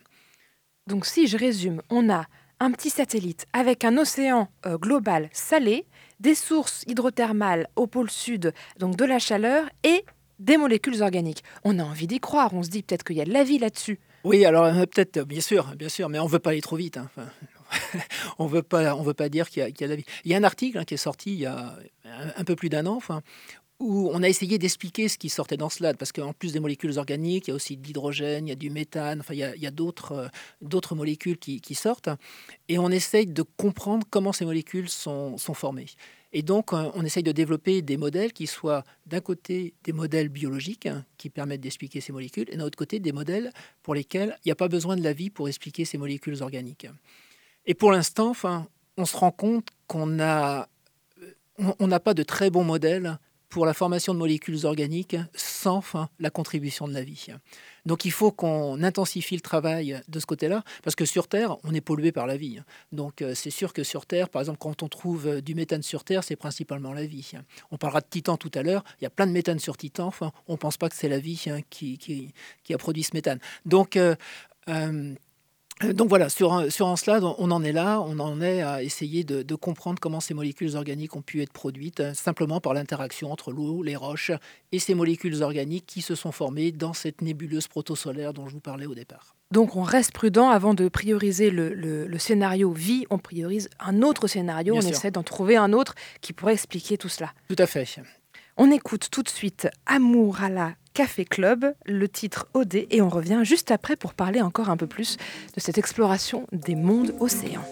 [0.89, 2.27] Donc si je résume, on a
[2.61, 5.87] un petit satellite avec un océan euh, global salé,
[6.21, 10.05] des sources hydrothermales au pôle sud, donc de la chaleur, et
[10.39, 11.43] des molécules organiques.
[11.65, 13.59] On a envie d'y croire, on se dit peut-être qu'il y a de la vie
[13.59, 13.99] là-dessus.
[14.25, 16.77] Oui, alors euh, peut-être, bien sûr, bien sûr, mais on ne veut pas aller trop
[16.77, 16.97] vite.
[16.97, 17.11] Hein.
[18.39, 20.05] on veut pas, veut pas dire qu'il y, a de la vie.
[20.25, 21.77] Il y a un article hein, qui est sorti il y a
[22.37, 23.23] un, peu plus d'un an, enfin,
[23.83, 26.97] où on a essayé d'expliquer ce qui sortait dans cela, parce qu'en plus des molécules
[26.99, 29.45] organiques, il y a aussi de l'hydrogène, il y a du méthane, enfin il y
[29.45, 30.29] a, euh,
[30.61, 32.09] d'autres molécules qui, sortent,
[32.69, 35.87] et on essaye de comprendre comment ces molécules sont, formées.
[36.33, 40.29] Et donc euh, on essaye de développer des modèles qui soient d'un côté des modèles
[40.29, 44.39] biologiques hein, qui permettent d'expliquer ces molécules, et d'un autre côté des modèles pour lesquels
[44.45, 46.87] il n'y a pas besoin de la vie pour expliquer ces molécules organiques.
[47.67, 50.19] Et pour l'instant, enfin, on se rend compte qu'on
[51.59, 53.19] on n'a pas de très bons modèles
[53.53, 55.83] pour la formation de molécules organiques sans
[56.19, 57.27] la contribution de la vie.
[57.85, 61.75] Donc il faut qu'on intensifie le travail de ce côté-là, parce que sur Terre, on
[61.75, 62.61] est pollué par la vie.
[62.93, 65.83] Donc euh, c'est sûr que sur Terre, par exemple, quand on trouve euh, du méthane
[65.83, 67.33] sur Terre, c'est principalement la vie.
[67.71, 70.07] On parlera de Titan tout à l'heure, il y a plein de méthane sur Titan,
[70.07, 72.33] enfin, on ne pense pas que c'est la vie hein, qui,
[72.73, 73.39] a produit ce méthane.
[73.67, 74.15] Donc euh,
[75.81, 79.25] donc voilà, sur, sur un slide, on en est là, on en est à essayer
[79.25, 83.53] de, comprendre comment ces molécules organiques ont pu être produites, euh, simplement par l'interaction entre
[83.53, 84.33] l'eau, les roches
[84.73, 88.61] et ces molécules organiques qui se sont formées dans cette nébuleuse protosolaire dont je vous
[88.61, 89.37] parlais au départ.
[89.53, 94.75] Donc on reste prudent avant de prioriser le, scénario vie, on priorise un autre scénario,
[94.75, 97.33] on essaie d'en trouver un autre qui pourrait expliquer tout cela.
[97.49, 97.87] Tout à fait.
[98.57, 103.09] On écoute tout de suite Amour à la Café Club, le titre OD, et on
[103.09, 105.17] revient juste après pour parler encore un peu plus
[105.55, 107.65] de cette exploration des mondes océans.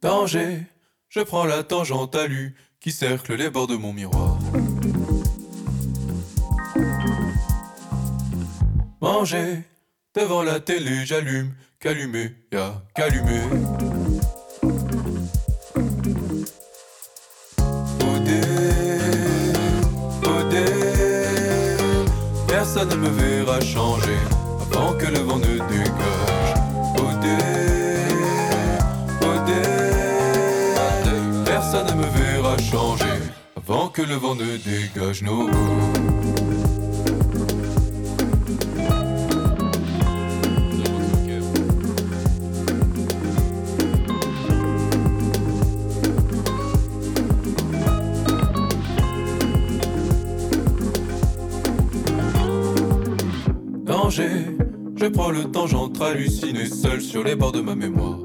[0.00, 0.62] Danger,
[1.08, 2.26] je prends la tangente à
[2.80, 4.38] qui cercle les bords de mon miroir.
[9.00, 9.64] Manger,
[10.14, 13.40] devant la télé, j'allume, qu'allumer, y'a qu'allumer.
[18.00, 18.40] Odé,
[20.24, 20.64] odé,
[22.48, 24.18] personne ne me verra changer
[24.60, 26.54] avant que le vent ne dégage.
[26.96, 27.38] Odé,
[29.22, 29.62] odé,
[31.44, 33.04] personne ne me verra changer
[33.56, 35.22] avant que le vent ne dégage.
[35.22, 35.48] No.
[55.18, 58.20] Prends le temps, j'entre halluciné seul sur les bords de ma mémoire.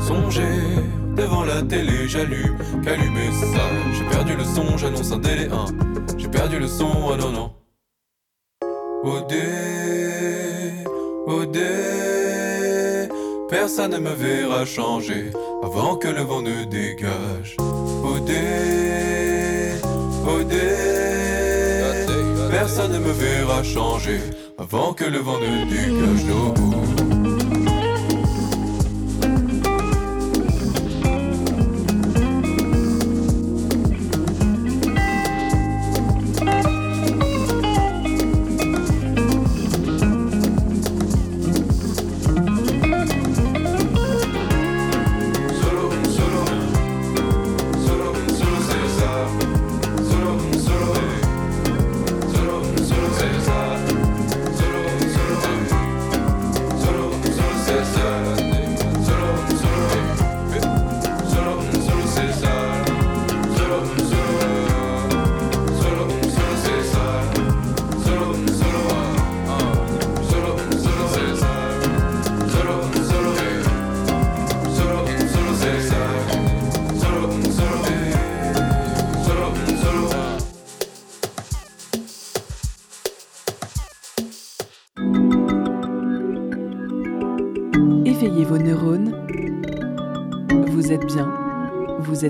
[0.00, 0.60] Songer,
[1.16, 3.64] devant la télé, j'allume, qu'allumer ça.
[3.92, 5.66] J'ai perdu le son, j'annonce un délai 1.
[6.16, 7.50] J'ai perdu le son, ah non non.
[9.02, 10.84] Odé,
[11.26, 13.08] odé,
[13.48, 15.32] personne ne me verra changer
[15.64, 17.56] avant que le vent ne dégage.
[18.14, 18.44] Odé,
[20.36, 20.97] odé,
[22.58, 24.20] personne ne me verra changer
[24.58, 26.24] avant que le vent ne dégage.
[26.24, 26.54] No.
[26.54, 26.77] Solo,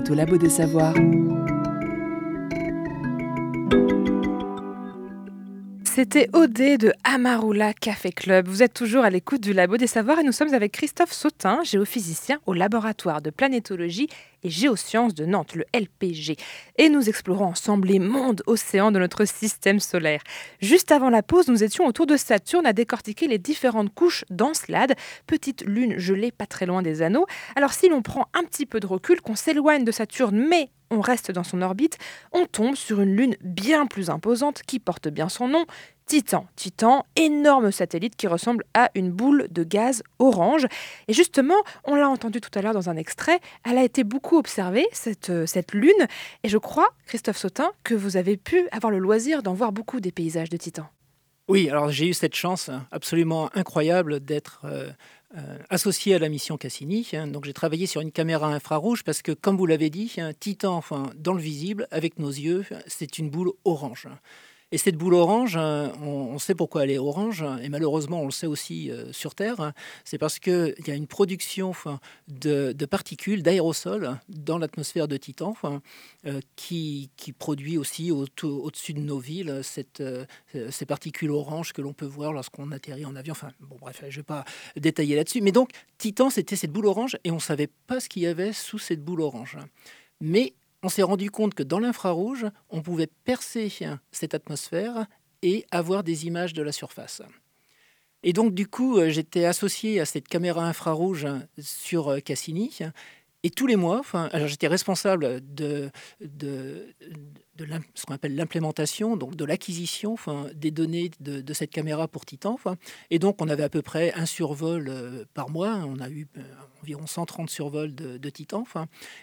[0.09, 0.95] au Labo des Savoirs.
[5.83, 8.47] C'était OD de Amarula Café Club.
[8.47, 11.63] Vous êtes toujours à l'écoute du Labo des Savoirs et nous sommes avec Christophe Sautin,
[11.63, 14.07] géophysicien au laboratoire de planétologie
[14.43, 16.37] et géosciences de Nantes, le LPG.
[16.77, 20.21] Et nous explorons ensemble les mondes océans de notre système solaire.
[20.61, 24.93] Juste avant la pause, nous étions autour de Saturne à décortiquer les différentes couches d'Encelade,
[25.25, 27.25] petite lune gelée pas très loin des anneaux.
[27.55, 31.01] Alors si l'on prend un petit peu de recul, qu'on s'éloigne de Saturne, mais on
[31.01, 31.97] reste dans son orbite,
[32.31, 35.65] on tombe sur une lune bien plus imposante qui porte bien son nom,
[36.09, 36.47] Titan.
[36.55, 40.65] Titan, énorme satellite qui ressemble à une boule de gaz orange.
[41.07, 44.39] Et justement, on l'a entendu tout à l'heure dans un extrait, elle a été beaucoup
[44.39, 46.07] observée, cette, euh, cette lune.
[46.41, 49.99] Et je crois, Christophe Sautin, que vous avez pu avoir le loisir d'en voir beaucoup
[49.99, 50.87] des paysages de Titan.
[51.47, 54.89] Oui, alors j'ai eu cette chance absolument incroyable d'être euh,
[55.37, 57.07] euh, associé à la mission Cassini.
[57.13, 57.27] hein.
[57.27, 60.75] Donc j'ai travaillé sur une caméra infrarouge parce que, comme vous l'avez dit, hein, Titan,
[60.75, 64.07] enfin, dans le visible, avec nos yeux, c'est une boule orange.
[64.71, 68.31] Et cette boule orange, hein, on, sait pourquoi elle est orange, et malheureusement on le
[68.31, 69.73] sait aussi euh, sur Terre,
[70.05, 71.73] c'est parce qu'il y a une production
[72.27, 75.55] de, particules, d'aérosols dans l'atmosphère de Titan,
[76.27, 79.61] euh, qui, produit aussi au-dessus de nos villes
[79.99, 80.25] euh,
[80.69, 83.31] ces particules oranges que l'on peut voir lorsqu'on atterrit en avion.
[83.31, 85.41] Enfin, bon, bref, je ne vais pas détailler là-dessus.
[85.41, 88.27] Mais donc, Titan, c'était cette boule orange, et on ne savait pas ce qu'il y
[88.27, 89.57] avait sous cette boule orange.
[90.21, 93.71] Mais on s'est rendu compte que dans l'infrarouge, on pouvait percer
[94.11, 95.05] cette atmosphère
[95.41, 97.21] et avoir des images de la surface.
[98.23, 101.25] Et donc, du coup, euh, j'étais associé à cette caméra infrarouge
[101.57, 102.79] sur euh, Cassini.
[103.43, 110.17] Et tous les mois, alors j'étais responsable de, ce qu'on appelle l'implémentation, donc de l'acquisition
[110.53, 112.59] des données de, cette caméra pour Titan.
[113.09, 115.75] Et donc, on avait à peu près un survol euh, par mois.
[115.85, 116.41] On a eu euh,
[116.81, 118.65] environ 130 survols de, Titan.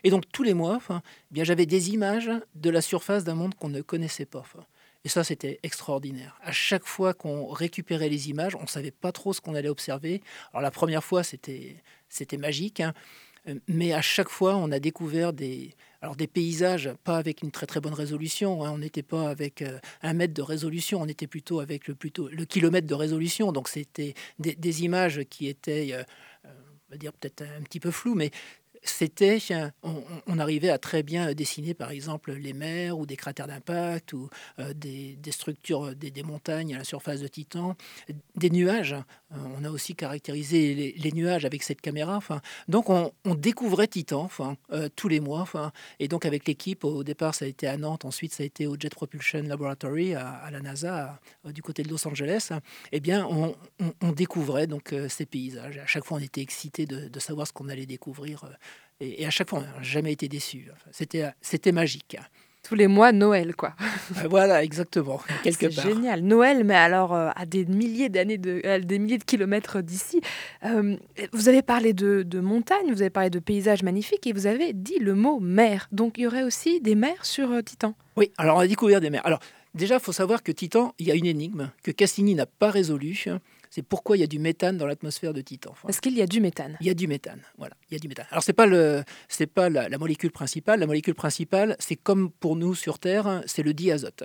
[0.02, 0.78] Et donc, tous les mois,
[1.34, 4.44] eh j'avais des images de la surface d'un monde qu'on ne connaissait pas.
[5.04, 6.38] Et ça, c'était extraordinaire.
[6.42, 9.68] À chaque fois qu'on récupérait les images, on ne savait pas trop ce qu'on allait
[9.68, 10.22] observer.
[10.52, 11.76] Alors la première fois, c'était
[12.08, 12.80] c'était magique.
[12.80, 12.92] hein.
[13.68, 17.66] Mais à chaque fois, on a découvert des, alors des paysages, pas avec une très
[17.66, 18.64] très bonne résolution.
[18.64, 18.72] Hein.
[18.72, 19.64] on n'était pas avec
[20.02, 23.52] un mètre de résolution, on était plutôt avec le, plutôt, le kilomètre de résolution.
[23.52, 25.94] Donc c'était des, images qui étaient,
[26.44, 26.48] on
[26.90, 28.30] va dire peut-être un petit peu floues, mais
[28.90, 29.38] c'était,
[29.82, 34.28] on, arrivait à très bien dessiner par exemple les mers ou des cratères d'impact ou
[34.58, 37.76] euh, des, structures, des, montagnes à la surface de Titan,
[38.36, 38.92] des nuages.
[39.32, 42.16] Euh, on a aussi caractérisé les, nuages avec cette caméra.
[42.16, 45.40] Enfin, donc on, découvrait Titan enfin, euh, tous les mois.
[45.40, 48.46] Enfin, et donc avec l'équipe, au départ ça a été à Nantes, ensuite ça a
[48.46, 52.50] été au Jet Propulsion Laboratory à, la NASA du côté de Los Angeles.
[52.92, 53.54] Eh bien, on,
[54.12, 55.78] découvrait donc ces paysages.
[55.78, 58.44] À chaque fois on était excité de savoir ce qu'on allait découvrir
[59.00, 60.68] et, à chaque fois, on n'a jamais été déçu.
[60.90, 62.16] c'était, c'était magique.
[62.62, 63.74] Tous les mois, Noël, quoi.
[64.16, 66.22] Euh, voilà, exactement, quelque C'est génial.
[66.22, 70.20] Noël, mais alors euh, à des milliers d'années, de, des milliers de kilomètres d'ici.
[70.64, 70.96] Euh,
[71.32, 74.72] vous avez parlé de, de montagne, vous avez parlé de paysages magnifiques, et vous avez
[74.72, 75.86] dit le mot mer.
[75.92, 77.94] Donc il y aurait aussi des mers sur Titan?
[78.16, 79.24] Oui, alors on a découvert des mers.
[79.24, 79.38] Alors
[79.76, 82.70] déjà, il faut savoir que Titan, il y a une énigme que Cassini n'a pas
[82.70, 83.26] résolue
[83.76, 85.74] c'est pourquoi il y a du méthane dans l'atmosphère de Titan.
[85.86, 87.76] Est-ce qu'il y a du méthane Il y a du méthane, voilà.
[87.90, 88.24] Il y a du méthane.
[88.30, 90.80] Alors c'est pas le, c'est pas la, molécule principale.
[90.80, 94.22] La molécule principale, c'est comme pour nous sur Terre, c'est le diazote.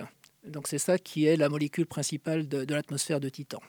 [0.47, 3.59] Donc c'est ça qui est la molécule principale de, l'atmosphère de Titan.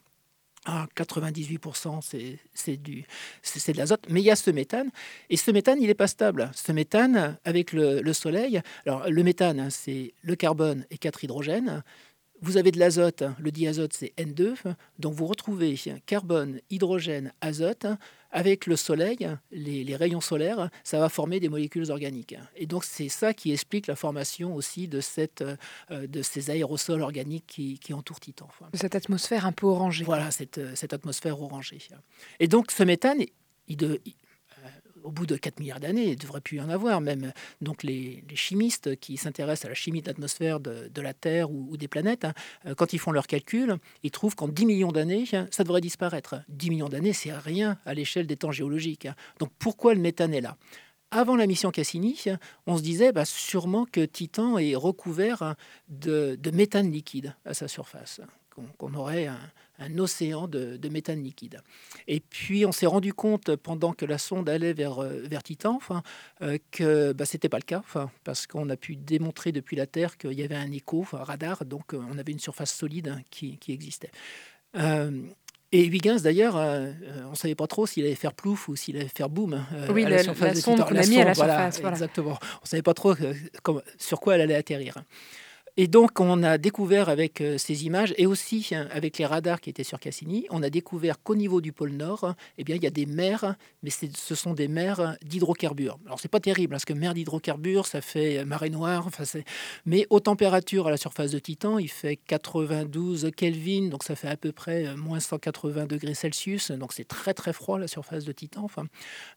[0.66, 3.04] Ah, 98% c'est du
[3.42, 4.90] c'est de l'azote, mais il y a ce méthane
[5.30, 6.48] et ce méthane il n'est pas stable.
[6.54, 11.82] Ce méthane avec le, le soleil, alors le méthane c'est le carbone et quatre hydrogènes.
[12.42, 14.54] Vous avez de l'azote, le diazote c'est N2,
[14.98, 17.86] donc vous retrouvez carbone, hydrogène, azote.
[18.34, 22.34] Avec le soleil, les, rayons solaires, ça va former des molécules organiques.
[22.56, 25.44] Et donc c'est ça qui explique la formation aussi de, cette,
[25.90, 28.48] euh, de ces aérosols organiques qui, entourent Titan.
[28.72, 30.04] Cette atmosphère un peu orangée.
[30.04, 31.78] Voilà, cette, cette atmosphère orangée.
[32.40, 33.20] Et donc ce méthane,
[33.68, 34.00] il, de,
[35.04, 37.00] au bout de 4 milliards d'années, il devrait plus y en avoir.
[37.00, 41.76] Même donc les, chimistes qui s'intéressent à la chimie de l'atmosphère de, la Terre ou,
[41.76, 42.32] des planètes, hein,
[42.66, 46.36] euh, quand ils font leurs calculs, ils trouvent qu'en 10 millions d'années, ça devrait disparaître.
[46.48, 49.06] 10 millions d'années, c'est rien à l'échelle des temps géologiques.
[49.06, 49.14] Hein.
[49.38, 50.56] Donc pourquoi le méthane est là?
[51.10, 52.24] Avant la mission Cassini,
[52.66, 55.56] on se disait bah, sûrement que Titan est recouvert
[55.88, 58.22] de méthane liquide à sa surface
[58.78, 59.38] qu'on aurait un,
[59.98, 61.60] océan de, méthane liquide.
[62.08, 65.74] Et puis on s'est rendu compte pendant que la sonde allait vers, euh, vers Titan
[65.76, 66.02] enfin,
[66.42, 69.76] euh, que bah, ce n'était pas le cas, enfin, parce qu'on a pu démontrer depuis
[69.76, 72.72] la Terre qu'il y avait un écho, un radar, donc euh, on avait une surface
[72.72, 74.10] solide hein, qui, existait.
[74.74, 79.08] et Huygens, d'ailleurs, on ne savait pas trop s'il allait faire plouf ou s'il allait
[79.08, 79.64] faire boom.
[79.90, 80.22] oui, la,
[80.54, 81.80] sonde qu'on a mis à la surface.
[81.80, 82.38] Exactement.
[82.40, 83.14] On ne savait pas trop
[83.98, 84.96] sur quoi elle allait atterrir.
[85.78, 89.58] Et donc, on a découvert avec euh, ces images et aussi hein, avec les radars
[89.58, 92.82] qui étaient sur Cassini, on a découvert qu'au niveau du pôle Nord, eh bien, il
[92.82, 95.98] y a des mers, mais ce sont des mers d'hydrocarbures.
[96.04, 99.24] Alors, c'est pas terrible, parce que mer d'hydrocarbures, ça fait euh, marée noire, enfin,
[99.86, 104.28] mais aux températures à la surface de Titan, il fait 92 Kelvin, donc ça fait
[104.28, 108.26] à peu près euh, moins 180 degrés Celsius, donc c'est très très froid la surface
[108.26, 108.62] de Titan.
[108.62, 108.84] Enfin,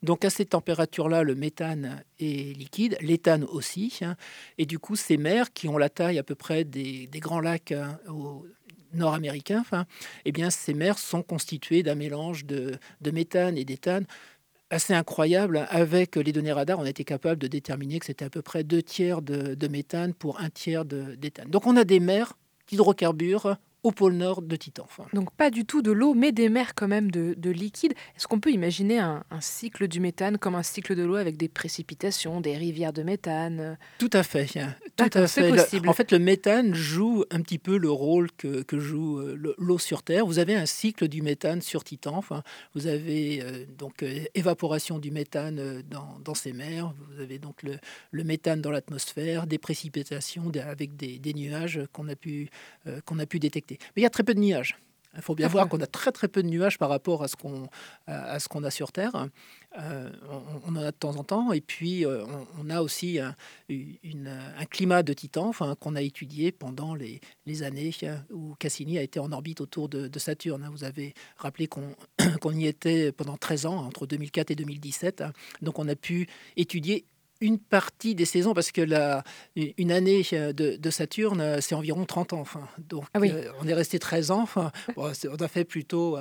[0.04, 4.17] donc, à ces températures-là, le méthane est liquide, l'éthane aussi, hein,
[4.58, 7.99] et du coup, ces mers qui ont la taille peu près des, grands lacs hein,
[8.93, 9.85] nord-américains, enfin,
[10.25, 12.77] eh bien, ces mers sont constituées d'un mélange de,
[13.11, 14.05] méthane et d'éthane
[14.69, 15.67] assez incroyable.
[15.69, 18.63] Avec les données radar, on a été capable de déterminer que c'était à peu près
[18.63, 21.49] deux tiers de, de méthane pour un tiers d'éthane.
[21.49, 22.33] Donc on a des mers
[22.67, 24.88] d'hydrocarbures au pôle nord de Titan.
[25.13, 27.93] Donc pas du tout de l'eau, mais des mers quand même de, liquide.
[28.17, 31.48] Est-ce qu'on peut imaginer un, cycle du méthane comme un cycle de l'eau avec des
[31.48, 34.48] précipitations, des rivières de méthane Tout à fait.
[34.95, 35.50] Tout à fait.
[35.50, 35.88] Possible.
[35.88, 40.02] en fait, le méthane joue un petit peu le rôle que, joue euh, l'eau sur
[40.02, 40.26] Terre.
[40.26, 42.15] Vous avez un cycle du méthane sur Titan.
[42.15, 42.41] Enfin,
[42.74, 46.91] vous avez euh, donc euh, évaporation du méthane dans, ces mers.
[47.12, 52.15] Vous avez donc le, méthane dans l'atmosphère, des précipitations avec des, des nuages qu'on a
[52.15, 52.50] pu
[53.06, 53.74] qu'on a pu détecter.
[53.95, 54.77] Mais il y a très peu de nuages.
[55.15, 57.35] Il faut bien voir qu'on a très très peu de nuages par rapport à ce
[57.35, 57.67] qu'on
[58.07, 59.29] à ce qu'on a sur Terre.
[59.79, 60.09] Euh,
[60.65, 62.25] on, en a de temps en temps, et puis euh,
[62.57, 63.35] on, a aussi un,
[63.69, 67.91] un climat de Titan, enfin qu'on a étudié pendant les, les, années
[68.31, 70.67] où Cassini a été en orbite autour de, Saturne.
[70.71, 71.95] Vous avez rappelé qu'on
[72.41, 75.23] qu'on y était pendant 13 ans, entre 2004 et 2017.
[75.62, 77.06] Donc on a pu étudier
[77.42, 79.23] une partie des saisons, parce que la,
[79.56, 82.40] une année euh, de, Saturne, euh, c'est environ 30 ans.
[82.40, 84.42] Enfin, donc, ah euh, on est resté 13 ans.
[84.42, 86.17] Enfin, on a fait plutôt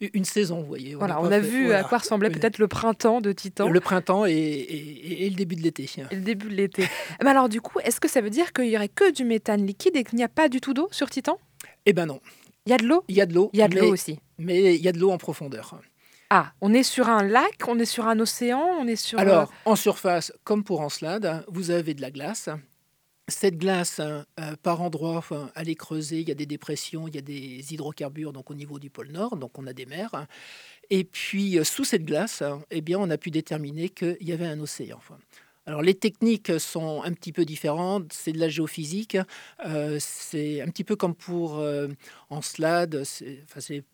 [0.00, 0.94] une saison, vous voyez.
[0.94, 3.68] voilà, on a vu à quoi ressemblait peut-être le printemps de Titan.
[3.68, 5.88] Le printemps et, le début de l'été.
[6.10, 6.84] le début de l'été.
[7.22, 9.66] Mais alors, du coup, est-ce que ça veut dire qu'il y aurait que du méthane
[9.66, 11.38] liquide et qu'il n'y a pas du tout d'eau sur Titan?
[11.86, 12.20] Eh ben non.
[12.66, 13.04] Il y a de l'eau?
[13.08, 13.50] Il y a de l'eau.
[13.52, 14.18] Il y a de l'eau aussi.
[14.38, 15.78] Mais il y a de l'eau en profondeur.
[16.36, 19.20] Ah, on est sur un lac, on est sur un océan, on est sur...
[19.20, 22.48] Alors, en surface, comme pour Encelade, vous avez de la glace.
[23.28, 27.14] Cette glace, euh, par endroits, enfin, elle est creusée, il y a des dépressions, il
[27.14, 30.26] y a des hydrocarbures donc au niveau du pôle Nord, donc on a des mers.
[30.90, 34.48] Et puis, euh, sous cette glace, eh bien, on a pu déterminer qu'il y avait
[34.48, 34.96] un océan.
[34.96, 35.18] Enfin,
[35.66, 39.16] alors les techniques sont un petit peu différentes, c'est de la géophysique,
[39.64, 41.88] euh, c'est un petit peu comme pour euh,
[42.28, 43.84] Encelade, c'est enfin, c'est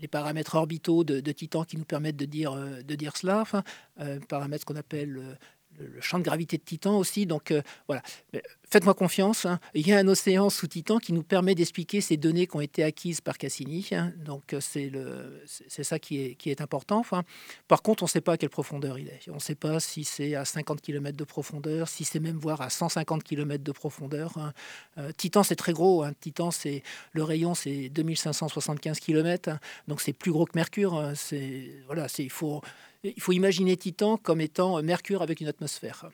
[0.00, 3.62] les, paramètres orbitaux de, de Titan qui nous permettent de dire, euh, de cela, enfin,
[4.00, 5.34] euh, paramètres qu'on appelle euh,
[5.78, 7.26] le, champ de gravité de Titan aussi.
[7.26, 8.02] Donc euh, voilà,
[8.32, 9.60] Mais faites-moi confiance, hein.
[9.74, 12.60] il y a un océan sous Titan qui nous permet d'expliquer ces données qui ont
[12.60, 13.88] été acquises par Cassini.
[13.92, 14.12] hein.
[14.24, 16.98] Donc euh, c'est le, c'est ça qui est, qui est important.
[16.98, 17.22] Enfin,
[17.68, 19.20] par contre, on ne sait pas à quelle profondeur il est.
[19.28, 22.60] On ne sait pas si c'est à 50 km de profondeur, si c'est même voire
[22.60, 24.36] à 150 km de profondeur.
[24.38, 24.52] hein.
[24.98, 26.04] Euh, Titan, c'est très gros.
[26.20, 29.50] Titan, c'est le rayon, c'est 2575 km.
[29.88, 31.12] Donc c'est plus gros que Mercure.
[31.14, 32.62] C'est voilà, c'est il faut
[33.04, 36.06] il faut imaginer Titan comme étant euh, Mercure avec une atmosphère.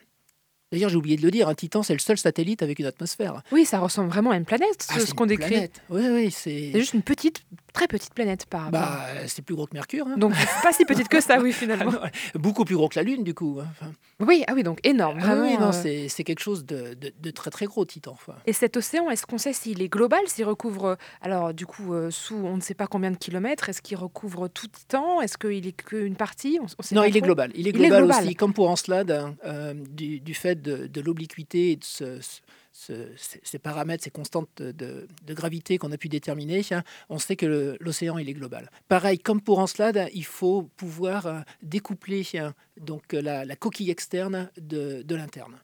[0.71, 3.41] D'ailleurs, j'ai oublié de le dire, un Titan, c'est le seul satellite avec une atmosphère.
[3.51, 5.49] Oui, ça ressemble vraiment à une planète, ce, Ah, ce qu'on décrit.
[5.49, 5.81] planète.
[5.89, 6.69] Oui, oui, c'est.
[6.73, 7.41] C'est juste une petite,
[7.73, 8.79] très petite planète par rapport.
[8.79, 10.07] Bah, c'est plus gros que Mercure.
[10.07, 10.17] hein.
[10.17, 11.91] Donc pas si petite que ça, oui, Ah finalement.
[11.91, 11.99] non,
[12.35, 13.59] beaucoup plus gros que la Lune, du coup.
[13.61, 13.67] hein.
[13.71, 15.41] Enfin, Oui, ah oui, donc énorme, ah vraiment.
[15.43, 18.11] oui, non, euh, c'est quelque chose de, de- de très très gros, Titan.
[18.13, 21.93] Enfin, Et cet océan, est-ce qu'on sait s'il est global, s'il recouvre, alors du coup,
[21.93, 25.37] euh, sous on ne sait pas combien de kilomètres, est-ce qu'il recouvre tout Titan Est-ce
[25.37, 27.51] qu'il est qu'une partie On- on sait non, il est global.
[27.55, 28.23] Il est Il est global, global.
[28.25, 32.19] aussi, comme pour Encelade, hein, euh, du, du fait de, de l'obliquité et de ce-
[32.21, 32.41] ce-
[32.79, 37.77] ce- ces, paramètres, ces constantes de, gravité qu'on a pu déterminer, hein, on sait que
[37.79, 38.69] l'océan il est global.
[38.87, 44.49] Pareil, comme pour Encelade, il faut pouvoir euh, découpler hein, donc euh, la, coquille externe
[44.57, 45.59] de l'interne.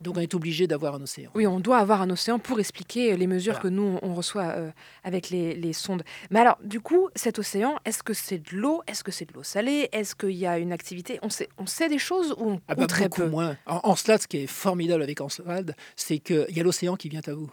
[0.00, 1.30] Donc on est obligé d'avoir un océan.
[1.34, 3.62] Oui, on doit avoir un océan pour expliquer les mesures Voilà.
[3.62, 4.70] que nous, on reçoit euh,
[5.02, 6.02] avec les, les sondes.
[6.30, 8.82] Mais alors, du coup, cet océan, est-ce que c'est de l'eau?
[8.86, 9.88] Est-ce que c'est de l'eau salée?
[9.92, 11.18] Est-ce qu'il y a une activité?
[11.22, 13.28] On sait, on sait des choses ou, Ah ou bah, très beaucoup peu?
[13.30, 13.56] moins.
[13.66, 17.22] En, Encelade, ce qui est formidable avec Encelade, c'est qu'il y a l'océan qui vient
[17.26, 17.50] à vous.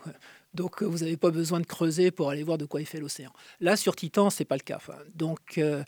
[0.54, 3.00] Donc euh, vous n'avez pas besoin de creuser pour aller voir de quoi il fait
[3.00, 3.32] l'océan.
[3.62, 4.80] Là, sur Titan, c'est pas le cas.
[5.16, 5.84] Donc euh,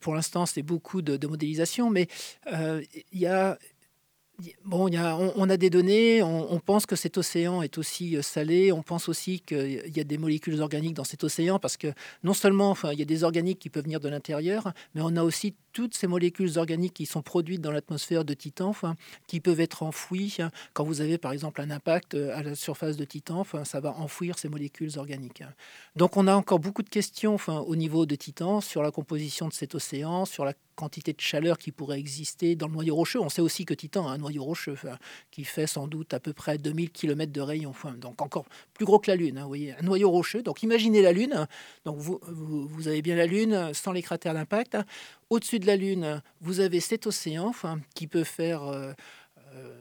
[0.00, 2.08] pour l'instant, c'est beaucoup de, de modélisation, mais
[2.52, 2.82] euh,
[3.12, 3.58] il y a
[4.64, 4.90] Bon,
[5.36, 8.82] on, a des données, on, on pense que cet océan est aussi euh, salé, on
[8.82, 11.92] pense aussi qu'il y a des molécules organiques dans cet océan, parce que
[12.24, 15.14] non seulement enfin, il y a des organiques qui peuvent venir de l'intérieur, mais on
[15.14, 18.96] a aussi toutes ces molécules organiques qui sont produites dans l'atmosphère de Titan, enfin,
[19.28, 20.38] qui peuvent être enfouies.
[20.72, 23.78] Quand vous avez par exemple un impact euh, à la surface de Titan, enfin, ça
[23.78, 25.44] va enfouir ces molécules organiques.
[25.94, 29.46] Donc on a encore beaucoup de questions enfin, au niveau de Titan sur la composition
[29.46, 33.20] de cet océan, sur la quantité de chaleur qui pourrait exister dans le noyau rocheux.
[33.20, 34.76] On sait aussi que Titan a un noyau rocheux
[35.30, 38.44] qui fait sans doute à peu près 2000 km de rayon, enfin, donc encore
[38.74, 39.38] plus gros que la Lune.
[39.38, 40.42] hein, vous voyez, un noyau rocheux.
[40.42, 41.32] Donc imaginez la Lune.
[41.34, 41.46] hein.
[41.84, 44.76] Donc vous, vous, vous avez bien la Lune sans les cratères d'impact.
[45.30, 48.92] Au-dessus de la Lune, vous avez cet océan enfin, qui peut faire euh,
[49.54, 49.80] euh,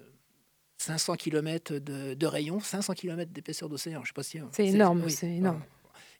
[0.77, 4.01] 500 km de, de rayon, 500 km d'épaisseur d'océan.
[4.03, 5.57] Je sais pas si C'est énorme, oui, c'est énorme.
[5.57, 5.69] voilà.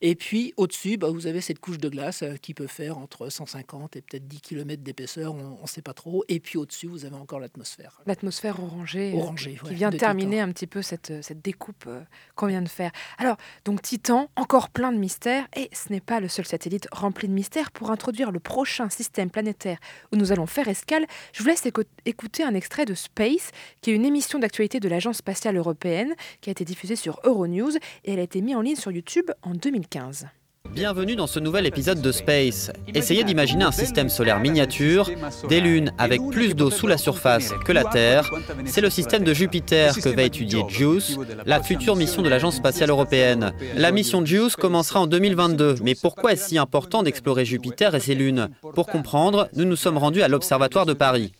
[0.01, 3.29] Et puis au-dessus, bah, vous avez cette couche de glace euh, qui peut faire entre
[3.29, 6.23] 150 et peut-être 10 km d'épaisseur, on ne sait pas trop.
[6.27, 8.01] Et puis au-dessus, vous avez encore l'atmosphère.
[8.05, 9.13] L'atmosphère orangée.
[9.13, 10.49] euh, Orangée, qui ouais, vient de terminer Titan.
[10.49, 11.87] un petit peu cette, euh, cette découpe
[12.35, 12.91] qu'on vient de faire.
[13.17, 17.27] Alors, donc Titan, encore plein de mystères, et ce n'est pas le seul satellite rempli
[17.27, 17.71] de mystères.
[17.71, 19.77] Pour introduire le prochain système planétaire
[20.11, 23.91] où nous allons faire escale, je vous laisse éco- écouter un extrait de Space, qui
[23.91, 27.71] est une émission d'actualité de l'Agence spatiale européenne, qui a été diffusée sur Euronews,
[28.03, 29.53] et elle a été mise en ligne sur YouTube en
[29.83, 30.27] 2015.
[30.73, 32.71] Bienvenue dans ce nouvel épisode de Space.
[32.95, 35.09] Essayez d'imaginer un système solaire miniature,
[35.49, 38.31] des lunes avec plus d'eau sous la surface que la Terre.
[38.65, 42.89] C'est le système de Jupiter que va étudier JUICE, la future mission de l'Agence spatiale
[42.91, 43.53] européenne.
[43.75, 48.15] La mission JUICE commencera en 2022, mais pourquoi est-ce si important d'explorer Jupiter et ses
[48.15, 48.49] lunes?
[48.73, 51.33] Pour comprendre, nous nous sommes rendus à l'Observatoire de Paris.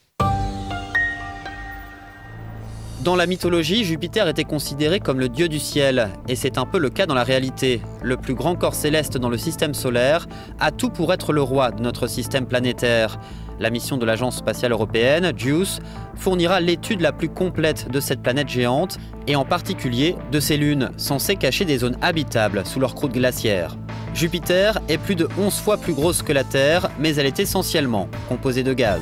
[3.03, 6.77] Dans la mythologie, Jupiter était considéré comme le dieu du ciel, et c'est un peu
[6.77, 7.81] le cas dans la réalité.
[8.01, 10.25] Le plus grand corps céleste dans le système solaire
[10.61, 13.19] a tout pour être le roi de notre système planétaire.
[13.59, 15.81] La mission de l'Agence spatiale européenne, JUICE,
[16.15, 18.97] fournira l'étude la plus complète de cette planète géante,
[19.27, 23.75] et en particulier de ses lunes, censées cacher des zones habitables sous leur croûte glaciaire.
[24.13, 28.07] Jupiter est plus de 11 fois plus grosse que la Terre, mais elle est essentiellement
[28.29, 29.01] composée de gaz.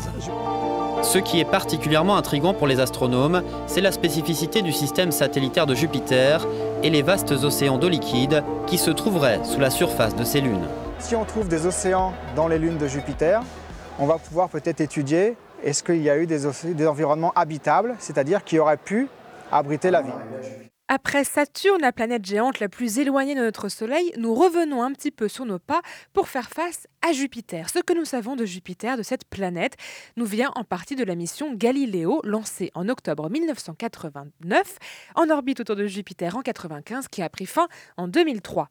[1.03, 5.75] Ce qui est particulièrement intriguant pour les astronomes, c'est la spécificité du système satellitaire de
[5.75, 6.47] Jupiter
[6.83, 10.67] et les vastes océans d'eau liquide qui se trouveraient sous la surface de ces lunes.
[10.99, 13.41] Si on trouve des océans dans les lunes de Jupiter,
[13.99, 18.43] on va pouvoir peut-être étudier est-ce qu'il y a eu des, des environnements habitables, c'est-à-dire
[18.43, 19.07] qui auraient pu
[19.51, 20.70] abriter la vie.
[20.93, 25.09] Après Saturne, la planète géante la plus éloignée de notre Soleil, nous revenons un petit
[25.09, 25.81] peu sur nos pas
[26.11, 27.69] pour faire face à Jupiter.
[27.69, 29.77] Ce que nous savons de Jupiter, de cette planète,
[30.17, 34.79] nous vient en partie de la mission Galileo, lancée en octobre 1989,
[35.15, 38.67] en orbite autour de Jupiter en 95, qui a pris fin en 2003.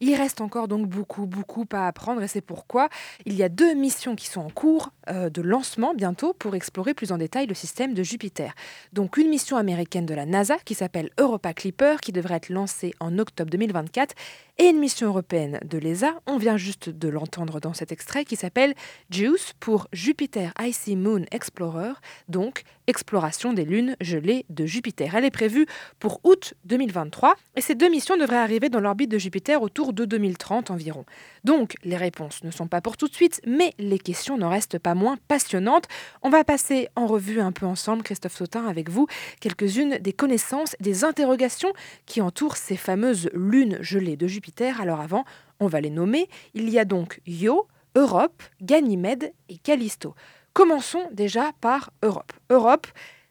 [0.00, 2.88] Il reste encore donc beaucoup, beaucoup à apprendre et c'est pourquoi
[3.26, 6.94] il y a deux missions qui sont en cours euh, de lancement bientôt pour explorer
[6.94, 8.54] plus en détail le système de Jupiter.
[8.94, 12.94] Donc une mission américaine de la NASA qui s'appelle Europa Clipper qui devrait être lancée
[12.98, 14.14] en octobre 2024
[14.60, 18.36] et une mission européenne de l'ESA, on vient juste de l'entendre dans cet extrait, qui
[18.36, 18.74] s'appelle
[19.08, 21.92] JUICE pour Jupiter Icy Moon Explorer,
[22.28, 25.14] donc exploration des lunes gelées de Jupiter.
[25.14, 25.64] Elle est prévue
[25.98, 30.04] pour août 2023 et ces deux missions devraient arriver dans l'orbite de Jupiter autour de
[30.04, 31.06] 2030 environ.
[31.42, 34.78] Donc les réponses ne sont pas pour tout de suite, mais les questions n'en restent
[34.78, 35.86] pas moins passionnantes.
[36.20, 39.06] On va passer en revue un peu ensemble, Christophe Sautin, avec vous,
[39.40, 41.72] quelques-unes des connaissances, des interrogations
[42.04, 44.49] qui entourent ces fameuses lunes gelées de Jupiter
[44.80, 45.24] alors avant,
[45.58, 46.28] on va les nommer.
[46.54, 50.14] Il y a donc Io, Europe, Ganymède et Callisto.
[50.52, 52.32] Commençons déjà par Europe.
[52.50, 52.86] Europe,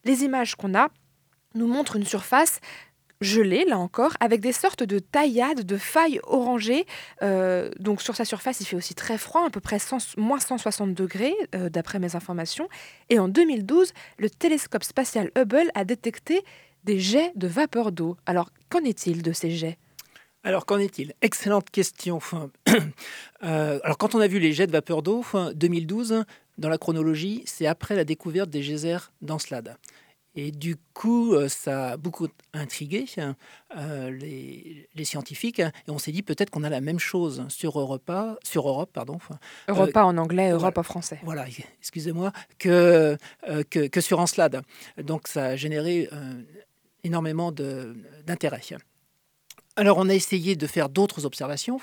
[0.05, 0.89] les images qu'on a
[1.55, 2.59] nous montrent une surface
[3.22, 6.86] gelée, là encore, avec des sortes de taillades, de failles orangées.
[7.22, 9.78] Euh, donc sur sa surface, il fait aussi très froid, à peu près
[10.15, 12.70] moins 160 degrés, euh, d'après mes informations.
[13.09, 16.43] Et en 2012, le télescope spatial Hubble a détecté
[16.86, 18.15] des jets de vapeur d'eau.
[18.26, 19.78] Alors, qu'en est-il de ces jets?
[20.43, 21.13] Alors, qu'en est-il?
[21.21, 22.19] Excellente question.
[23.41, 25.23] Euh, alors, quand on a vu les jets de vapeur d'eau,
[25.55, 26.25] 2012,
[26.57, 29.77] dans la chronologie, c'est après la découverte des geysers d'Encelade.
[30.35, 33.05] Et du coup, euh, ça a beaucoup intrigué
[33.77, 35.59] euh, les, scientifiques.
[35.59, 39.19] Et on s'est dit peut-être qu'on a la même chose sur Europa, sur Europe, pardon.
[39.69, 41.21] Europa en anglais, Europe en français.
[41.23, 41.45] Voilà,
[41.79, 43.15] excusez-moi, que,
[43.69, 44.63] que, que, sur Encelade.
[45.01, 46.09] Donc ça a généré
[47.05, 48.59] énormément d'intérêt.
[49.80, 51.80] Alors on a essayé de faire d'autres observations,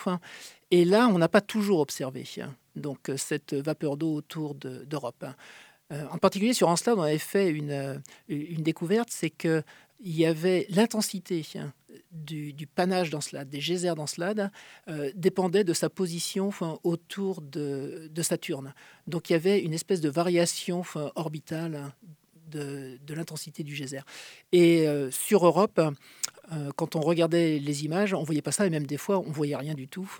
[0.70, 5.24] et là on n'a pas toujours observé hein, donc euh, cette vapeur d'eau autour d'Europe.
[5.24, 5.34] Hein.
[5.92, 9.62] Euh, en particulier sur Encelade, on avait fait une, euh, une découverte, c'est qu'il
[10.02, 11.72] y avait l'intensité hein,
[12.12, 14.50] du, du, panache d'Encelade, des geysers d'Encelade,
[15.14, 16.50] dépendait de sa position
[16.84, 18.74] autour de, Saturne.
[19.06, 20.82] Donc il y avait une espèce de variation
[21.14, 21.94] orbitale
[22.50, 24.00] de, l'intensité du geyser.
[24.52, 25.80] Et sur Europe,
[26.76, 29.56] quand on regardait les images, on voyait pas ça, et même des fois, on voyait
[29.56, 30.10] rien du tout.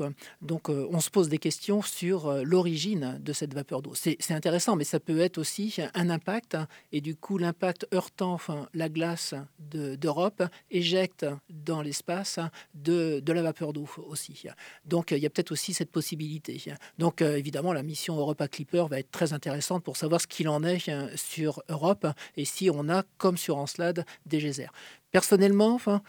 [0.43, 3.93] Donc, euh, on se pose des questions sur euh, l'origine de cette vapeur d'eau.
[3.95, 6.57] C'est intéressant, mais ça peut être aussi un impact,
[6.93, 12.39] et du coup, l'impact heurtant enfin, la glace d'Europe éjecte dans l'espace
[12.75, 14.45] de, de, la vapeur d'eau aussi.
[14.85, 16.61] Donc, il y a peut-être aussi cette possibilité.
[16.99, 20.63] Donc, évidemment, la mission Europa Clipper va être très intéressante pour savoir ce qu'il en
[20.63, 22.07] est sur Europe
[22.37, 24.71] et si on a, comme sur Encelade, des geysers.
[25.13, 26.03] Personnellement, enfin,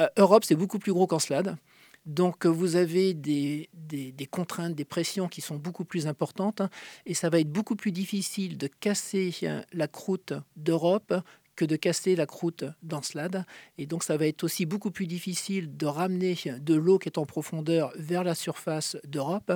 [0.00, 1.56] euh, Europe, c'est beaucoup plus gros qu'Encelade.
[2.06, 3.68] Donc euh, vous avez des,
[4.30, 6.70] contraintes, des pressions qui sont beaucoup plus importantes hein,
[7.06, 11.14] et ça va être beaucoup plus difficile de casser euh, la croûte d'Europe
[11.54, 13.44] que de casser la croûte d'Encelade.
[13.78, 17.18] Et donc ça va être aussi beaucoup plus difficile de ramener de l'eau qui est
[17.18, 19.52] en profondeur vers la surface d'Europe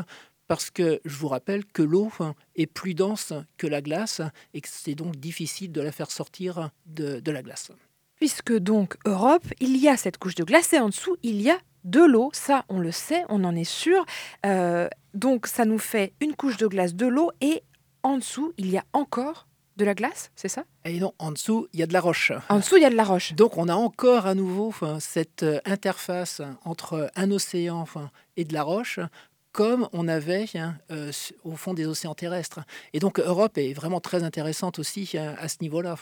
[0.46, 2.12] parce que je vous rappelle que l'eau
[2.54, 4.20] est plus dense que la glace
[4.54, 7.72] et que c'est donc difficile de la faire sortir de la glace.
[8.16, 11.50] Puisque donc Europe, il y a cette couche de glace et en dessous, il y
[11.50, 12.30] a de l'eau.
[12.32, 14.04] Ça, on le sait, on en est sûr.
[14.44, 17.62] Euh, donc ça nous fait une couche de glace, de l'eau et
[18.02, 20.64] en dessous, il y a encore de la glace, c'est ça?
[20.84, 22.32] Et non, en dessous, il y a de la roche.
[22.48, 23.34] En dessous, il y a de la roche.
[23.34, 27.84] Donc on a encore à nouveau cette euh, interface entre un océan
[28.36, 29.00] et de la roche
[29.56, 31.10] comme on avait hein, euh,
[31.42, 32.60] au fond des océans terrestres.
[32.92, 35.96] Et donc Europe est vraiment très intéressante aussi hein, à ce niveau-là,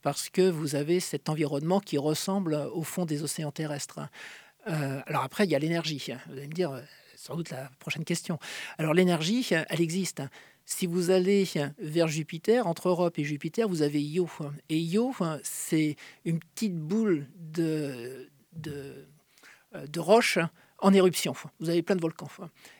[0.00, 3.98] parce que vous avez cet environnement qui ressemble au fond des océans terrestres.
[4.68, 6.12] Euh, alors après, il y a l'énergie.
[6.28, 6.82] Vous allez me dire, euh,
[7.16, 8.38] sans doute la prochaine question.
[8.78, 10.22] Alors l'énergie, elle existe.
[10.64, 11.48] Si vous allez
[11.80, 14.28] vers Jupiter, entre Europe et Jupiter, vous avez Io.
[14.68, 20.38] Et Io, c'est une petite boule de, de roche
[20.80, 21.34] en éruption.
[21.60, 22.28] Vous avez plein de volcans.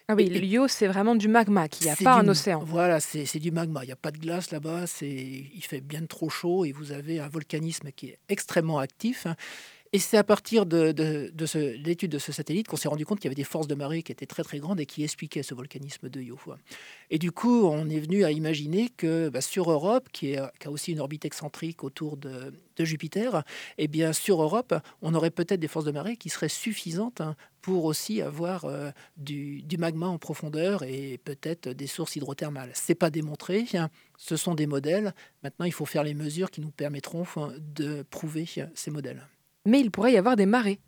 [0.09, 2.61] Ah oui, l'Io, c'est vraiment du magma, il n'y a pas un océan.
[2.64, 3.84] Voilà, c'est du magma.
[3.84, 4.84] Il n'y a pas de glace là-bas.
[5.03, 9.26] Il fait bien trop chaud et vous avez un volcanisme qui est extrêmement actif.
[9.93, 10.95] Et c'est à partir de,
[11.82, 14.05] l'étude de ce satellite qu'on s'est rendu compte qu'il y avait des forces de marée
[14.05, 16.38] qui étaient très très grandes et qui expliquaient ce volcanisme de Io.
[17.11, 20.93] Et du coup, on est venu à imaginer que bah, sur Europe, qui, a aussi
[20.93, 23.43] une orbite excentrique autour de, Jupiter,
[23.76, 27.36] eh bien sur Europe, on aurait peut-être des forces de marée qui seraient suffisantes hein,
[27.61, 32.70] pour aussi avoir euh, du, magma en profondeur et peut-être des sources hydrothermales.
[32.72, 33.91] C'est pas démontré, hein.
[34.16, 35.14] ce sont des modèles.
[35.43, 37.26] Maintenant, il faut faire les mesures qui nous permettront
[37.59, 39.26] de prouver ces modèles
[39.66, 40.80] mais il pourrait y avoir des marées.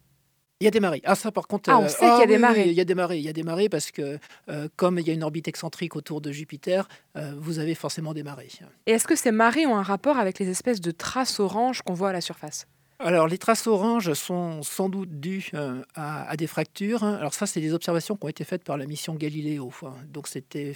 [0.60, 1.02] Il y a des marées.
[1.04, 1.70] Ah, ça, par contre.
[1.70, 2.68] Ah, on sait qu'il y a oui, des oui, marées.
[2.68, 3.18] il y a des marées.
[3.18, 5.96] Il y a des marées parce que, euh, comme il y a une orbite excentrique
[5.96, 8.46] autour de Jupiter, euh, vous avez forcément des marées.
[8.86, 11.94] Et est-ce que ces marées ont un rapport avec les espèces de traces oranges qu'on
[11.94, 12.68] voit à la surface?
[13.04, 17.02] Alors, les traces oranges sont sans doute dues euh, à, des fractures.
[17.02, 19.72] Alors, ça, c'est des observations qui ont été faites par la mission Galileo.
[19.82, 19.94] hein.
[20.12, 20.72] Donc, c'était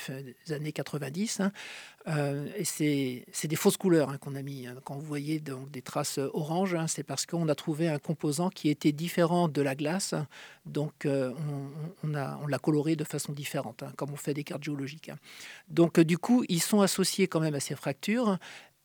[0.47, 1.39] des années 90.
[1.39, 1.53] hein.
[2.09, 4.67] Euh, et c'est des fausses couleurs hein, qu'on a mis.
[4.67, 4.75] hein.
[4.85, 8.51] Quand vous voyez donc, des traces oranges, hein, c'est parce qu'on a trouvé un composant
[8.51, 10.15] qui était différent de la glace.
[10.65, 11.33] Donc, euh,
[12.05, 12.09] on,
[12.43, 15.11] on l'a coloré de façon différente, hein, comme on fait des cartes géologiques.
[15.11, 15.17] hein.
[15.69, 18.39] Donc, du coup, ils sont associés quand même à ces fractures.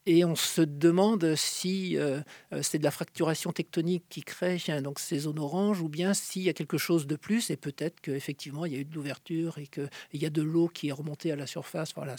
[0.08, 2.22] Et on se demande si euh,
[2.54, 6.42] euh, c'est de la fracturation tectonique qui crée donc ces zones oranges ou bien s'il
[6.42, 9.60] y a quelque chose de plus et peut-être qu'effectivement il y a eu de l'ouverture
[9.60, 11.94] et qu'il y a de l'eau qui est remontée à la surface.
[11.96, 12.16] Voilà.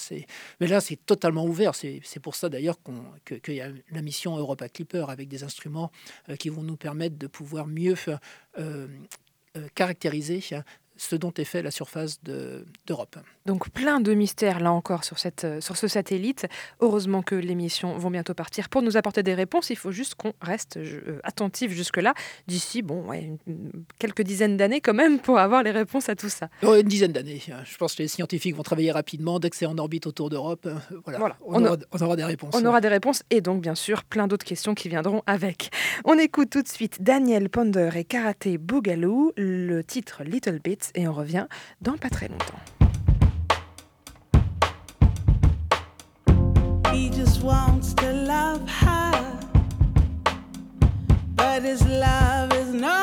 [0.61, 1.74] Mais là, c'est totalement ouvert.
[1.74, 5.43] C'est, pour ça d'ailleurs qu'on, que- qu'il y a la mission Europa Clipper avec des
[5.43, 5.91] instruments
[6.28, 7.97] euh, qui vont nous permettre de pouvoir mieux
[8.59, 8.87] euh,
[9.74, 10.64] caractériser hein,
[10.97, 13.16] ce dont est fait la surface de- d'Europe.
[13.47, 16.47] Donc plein de mystères là encore sur, cette, euh, sur ce satellite.
[16.80, 19.70] Heureusement que les missions vont bientôt partir pour nous apporter des réponses.
[19.70, 22.14] Il faut juste qu'on reste euh, attentif jusque-là.
[22.47, 26.28] D'ici, bon, ouais, une- quelques dizaines d'années quand même pour avoir les réponses à tout
[26.28, 26.49] ça.
[26.62, 27.43] Oh, une dizaine d'années.
[27.64, 29.40] Je pense que les scientifiques vont travailler rapidement.
[29.40, 30.74] Dès que c'est en orbite autour d'Europe, euh,
[31.05, 31.36] voilà, Voilà.
[31.45, 32.55] On, aura, on aura des réponses.
[32.57, 35.70] On aura des réponses et donc bien sûr plein d'autres questions qui viendront avec.
[36.05, 41.09] On écoute tout de suite Daniel Ponder et Karaté Boogaloo, le titre Little Bits et
[41.09, 41.47] on revient
[41.80, 42.59] dans pas très longtemps.
[46.93, 49.12] He just wants to love her.
[51.37, 53.02] But his love is no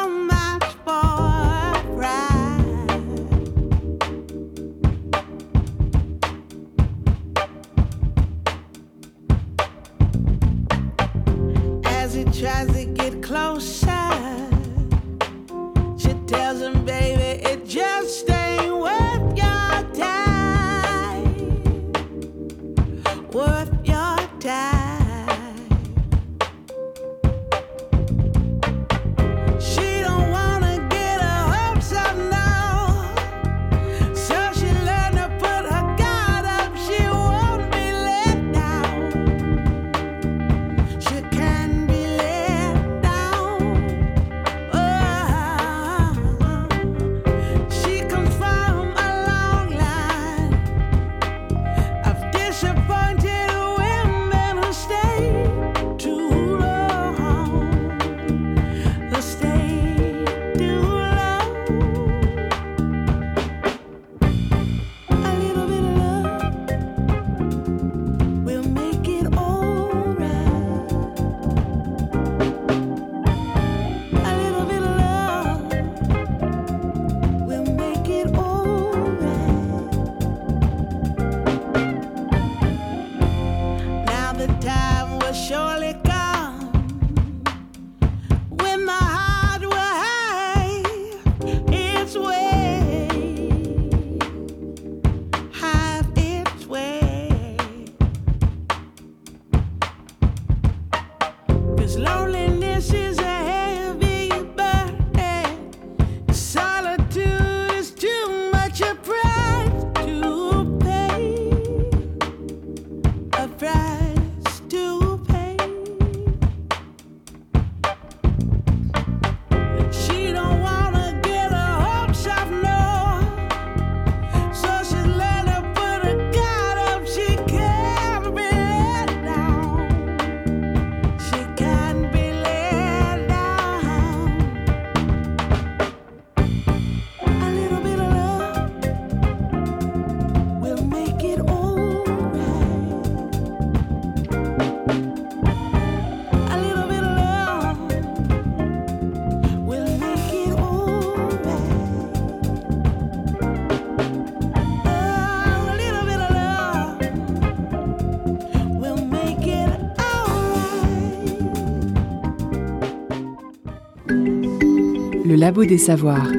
[165.49, 166.31] Labo des Savoirs.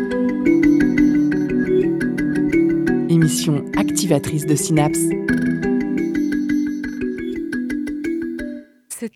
[3.09, 5.09] Émission activatrice de synapses.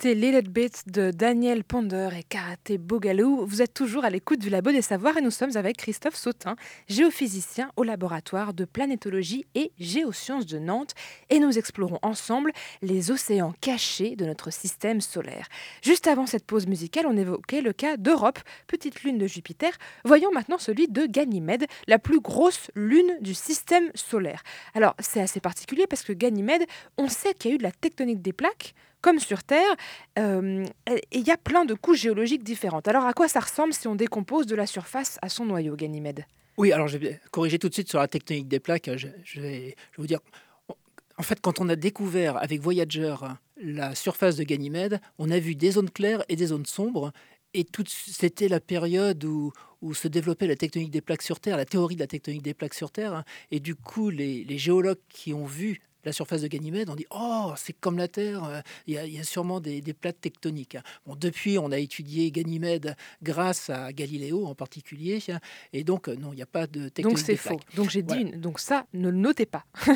[0.04, 3.46] C'était Little Bit de Daniel Ponder et Karaté Bogalou.
[3.46, 6.56] Vous êtes toujours à l'écoute du Labo des Savoirs et nous sommes avec Christophe Sautin,
[6.88, 10.92] géophysicien au laboratoire de planétologie et géosciences de Nantes.
[11.30, 12.52] Et nous explorons ensemble
[12.82, 15.48] les océans cachés de notre système solaire.
[15.82, 19.72] Juste avant cette pause musicale, on évoquait le cas d'Europe, petite lune de Jupiter.
[20.04, 24.42] Voyons maintenant celui de Ganymède, la plus grosse lune du système solaire.
[24.74, 26.66] Alors, c'est assez particulier parce que Ganymède,
[26.98, 28.74] on sait qu'il y a eu de la tectonique des plaques
[29.04, 29.76] comme sur Terre,
[30.18, 30.64] euh,
[31.12, 32.88] il y a plein de couches géologiques différentes.
[32.88, 36.24] Alors à quoi ça ressemble si on décompose de la surface à son noyau, Ganymède?
[36.56, 38.88] Oui, alors je vais corriger tout de suite sur la tectonique des plaques.
[38.96, 39.58] Je, je vais,
[39.92, 40.20] je vais vous dire,
[41.18, 43.14] en fait, quand on a découvert avec Voyager
[43.58, 47.12] la surface de Ganymède, on a vu des zones claires et des zones sombres.
[47.52, 49.52] Et c'était la période où,
[49.82, 52.54] où se développait la tectonique des plaques sur Terre, la théorie de la tectonique des
[52.54, 53.22] plaques sur Terre.
[53.50, 57.06] Et du coup, les, les géologues qui ont vu la surface de Ganymède, on dit
[57.10, 59.94] Oh, c'est comme la Terre, euh, il y, a, il y a sûrement des, des,
[59.94, 60.76] plaques tectoniques.
[61.06, 65.22] Bon, depuis, on a étudié Ganymède grâce à Galiléo en particulier,
[65.72, 67.16] et donc, non, il n'y a pas de tectonique.
[67.16, 67.60] Donc c'est faux.
[67.76, 69.64] Donc j'ai dit, donc ça, ne le notez pas.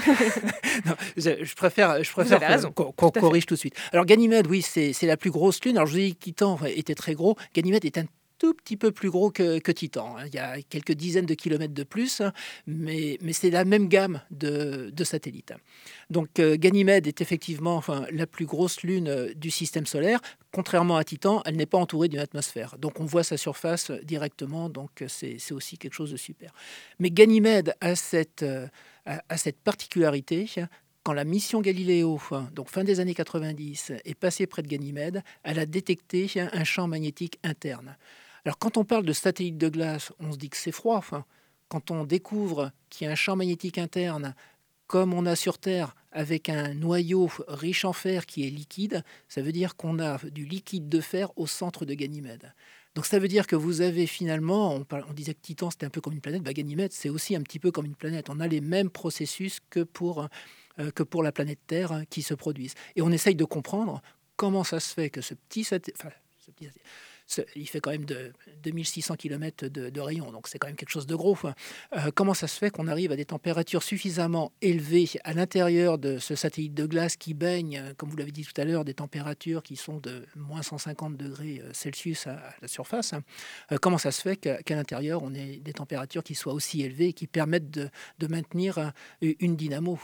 [0.86, 3.74] non, je préfère, je préfère qu'on qu corrige tout de suite.
[3.92, 5.76] Alors Ganymède, oui, c'est la plus grosse lune.
[5.76, 6.34] Alors je vous ai dit
[6.76, 7.36] était très gros.
[7.54, 8.04] Ganymède est un
[8.38, 10.16] tout petit peu plus gros que, Titan.
[10.26, 12.22] Il y a quelques dizaines de kilomètres de plus,
[12.66, 15.52] mais, mais c'est la même gamme de, satellites.
[16.10, 20.20] Donc euh, Ganymède est effectivement la plus grosse lune du système solaire.
[20.52, 22.76] Contrairement à Titan, elle n'est pas entourée d'une atmosphère.
[22.78, 26.52] Donc on voit sa surface directement, donc c'est aussi quelque chose de super.
[26.98, 28.44] Mais Ganymède a cette,
[29.04, 30.46] a, a cette particularité
[31.08, 32.20] quand la mission Galiléo,
[32.52, 36.86] donc fin des années 90, est passée près de Ganymède, elle a détecté un champ
[36.86, 37.96] magnétique interne.
[38.48, 41.04] Alors quand on parle de satellite de glace, on se dit que c'est froid.
[41.68, 44.34] Quand on découvre qu'il y a un champ magnétique interne,
[44.86, 49.42] comme on a sur Terre, avec un noyau riche en fer qui est liquide, ça
[49.42, 52.54] veut dire qu'on a du liquide de fer au centre de Ganymède.
[52.94, 56.00] Donc ça veut dire que vous avez finalement, on, disait que Titan c'était un peu
[56.00, 58.30] comme une planète, bah Ganymède c'est aussi un petit peu comme une planète.
[58.30, 60.26] On a les mêmes processus que pour,
[60.78, 62.76] euh, que pour la planète Terre hein, qui se produisent.
[62.96, 64.00] Et on essaye de comprendre
[64.36, 65.92] comment ça se fait que ce petit ce petit
[66.46, 66.80] satellite
[67.56, 70.90] il fait quand même de 2600 km de, de rayon, donc c'est quand même quelque
[70.90, 71.36] chose de gros.
[71.94, 76.18] Euh, comment ça se fait qu'on arrive à des températures suffisamment élevées à l'intérieur de
[76.18, 79.62] ce satellite de glace qui baigne, comme vous l'avez dit tout à l'heure, des températures
[79.62, 83.14] qui sont de moins 150 degrés Celsius à, la surface
[83.72, 86.82] euh, Comment ça se fait qu'à qu l'intérieur, on ait des températures qui soient aussi
[86.82, 87.90] élevées et qui permettent de,
[88.28, 89.98] maintenir une dynamo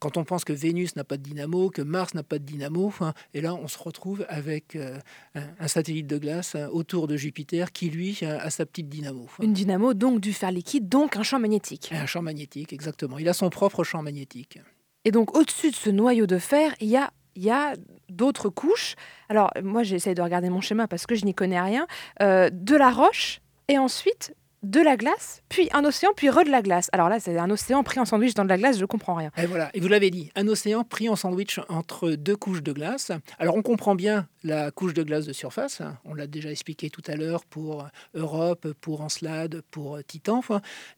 [0.00, 2.92] Quand on pense que Vénus n'a pas de dynamo, que Mars n'a pas de dynamo,
[3.34, 4.98] et là, on se retrouve avec euh,
[5.34, 9.26] un satellite de glace autour de Jupiter qui, lui, a sa petite dynamo.
[9.40, 11.90] Une dynamo, donc du fer liquide, donc un champ magnétique.
[11.92, 13.18] Un champ magnétique, exactement.
[13.18, 14.58] Il a son propre champ magnétique.
[15.04, 17.74] Et donc, au-dessus de ce noyau de fer, il y a il y a
[18.08, 18.96] d'autres couches.
[19.28, 21.86] Alors, moi, j'essaie de regarder mon schéma parce que je n'y connais rien.
[22.20, 26.50] Euh, de la roche et ensuite de la glace, puis un océan, puis re de
[26.50, 26.88] la glace.
[26.92, 29.30] Alors là, c'est un océan pris en sandwich dans de la glace, je comprends rien.
[29.36, 32.72] Et voilà, et vous l'avez dit, un océan pris en sandwich entre deux couches de
[32.72, 33.12] glace.
[33.38, 37.02] Alors on comprend bien la couche de glace de surface, on l'a déjà expliqué tout
[37.06, 40.42] à l'heure pour Europe, pour Encelade, pour Titan.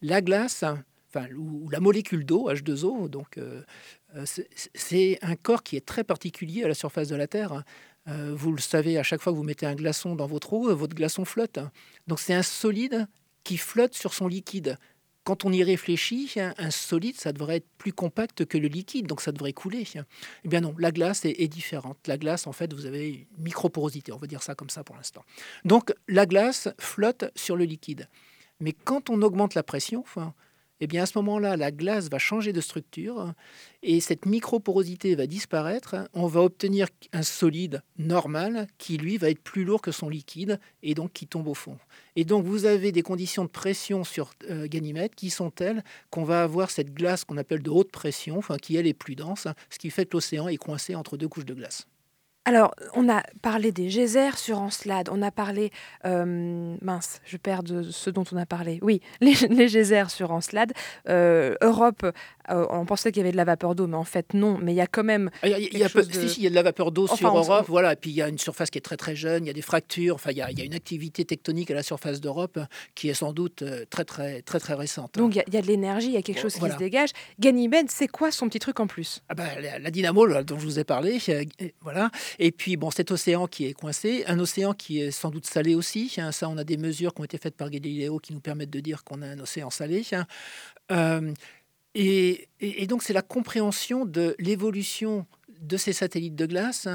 [0.01, 0.63] La glace,
[1.09, 3.61] enfin, ou, la molécule d'eau, H2O, donc euh,
[4.73, 7.63] c'est un corps qui est très particulier à la surface de la Terre.
[8.07, 10.75] Euh, vous le savez, à chaque fois que vous mettez un glaçon dans votre eau,
[10.75, 11.59] votre glaçon flotte.
[12.07, 13.07] Donc c'est un solide
[13.43, 14.77] qui flotte sur son liquide.
[15.23, 19.21] Quand on y réfléchit, un solide, ça devrait être plus compact que le liquide, donc
[19.21, 19.87] ça devrait couler.
[20.43, 21.97] Eh bien non, la glace est, différente.
[22.07, 24.95] La glace, en fait, vous avez une microporosité, on va dire ça comme ça pour
[24.95, 25.23] l'instant.
[25.63, 28.07] Donc la glace flotte sur le liquide.
[28.59, 30.03] Mais quand on augmente la pression,
[30.81, 33.33] eh bien à ce moment-là, la glace va changer de structure
[33.83, 35.95] et cette microporosité va disparaître.
[36.13, 40.59] On va obtenir un solide normal qui, lui, va être plus lourd que son liquide
[40.81, 41.77] et donc qui tombe au fond.
[42.15, 46.23] Et donc vous avez des conditions de pression sur euh, Ganymède qui sont telles qu'on
[46.23, 49.47] va avoir cette glace qu'on appelle de haute pression, enfin, qui elle est plus dense,
[49.69, 51.85] ce qui fait que l'océan est coincé entre deux couches de glace.
[52.43, 55.69] Alors, on a parlé des geysers sur Encelade, on a parlé,
[56.05, 59.35] euh, mince, je perds de ce dont on a parlé, oui, les,
[59.67, 60.73] geysers sur Encelade,
[61.07, 62.03] euh, Europe,
[62.49, 64.73] euh, on pensait qu'il y avait de la vapeur d'eau, mais en fait non, mais
[64.73, 65.29] il y a quand même...
[65.43, 66.11] Il y a, il y a, peu, de...
[66.11, 67.71] si, si, il y a de la vapeur d'eau enfin, sur Europe, on...
[67.71, 69.51] voilà, et puis il y a une surface qui est très très jeune, il y
[69.51, 71.83] a des fractures, enfin il y a, il y a une activité tectonique à la
[71.83, 72.59] surface d'Europe
[72.95, 75.15] qui est sans doute très très très très récente.
[75.15, 76.73] Donc il y a, de l'énergie, il y a quelque chose voilà.
[76.73, 77.09] qui se dégage.
[77.39, 80.59] Ganymède, c'est quoi son petit truc en plus ah bah, la, la, dynamo là, dont
[80.59, 81.19] je vous ai parlé,
[81.81, 82.11] voilà.
[82.39, 85.75] Et puis, bon, cet océan qui est coincé, un océan qui est sans doute salé
[85.75, 86.13] aussi.
[86.17, 88.69] Hein, ça, on a des mesures qui ont été faites par Galileo qui nous permettent
[88.69, 90.03] de dire qu'on a un océan salé.
[90.11, 90.25] Hein.
[90.91, 91.33] Euh,
[91.93, 92.47] et,
[92.87, 95.25] donc, c'est la compréhension de l'évolution
[95.59, 96.87] de ces satellites de glace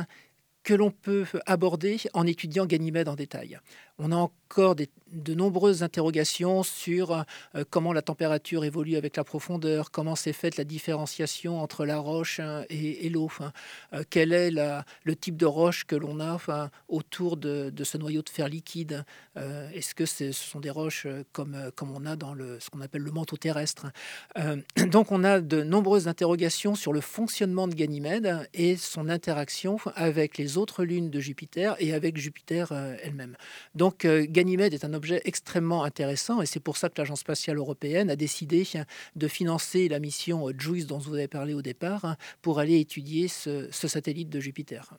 [0.62, 3.58] que l'on peut aborder en étudiant Ganymède en détail.
[3.98, 4.76] On a encore
[5.12, 10.56] de nombreuses interrogations sur euh, comment la température évolue avec la profondeur, comment s'est faite
[10.56, 13.52] la différenciation entre la roche hein, et, l'eau, enfin,
[13.92, 16.38] euh, quel est le type de roche que l'on a
[16.88, 19.04] autour de, ce noyau de fer liquide.
[19.36, 23.12] Euh, Est-ce que ce sont des roches comme, on a dans ce qu'on appelle le
[23.12, 23.86] manteau terrestre
[24.38, 24.56] Euh,
[24.90, 30.38] Donc on a de nombreuses interrogations sur le fonctionnement de Ganymède et son interaction avec
[30.38, 32.72] les autres lunes de Jupiter et avec Jupiter
[33.02, 33.36] elle-même.
[34.04, 38.10] Euh, Ganymède est un objet extrêmement intéressant et c'est pour ça que l'Agence spatiale européenne
[38.10, 38.84] a décidé hein,
[39.14, 42.80] de financer la mission euh, JUICE dont vous avez parlé au départ hein, pour aller
[42.80, 44.90] étudier ce satellite de Jupiter.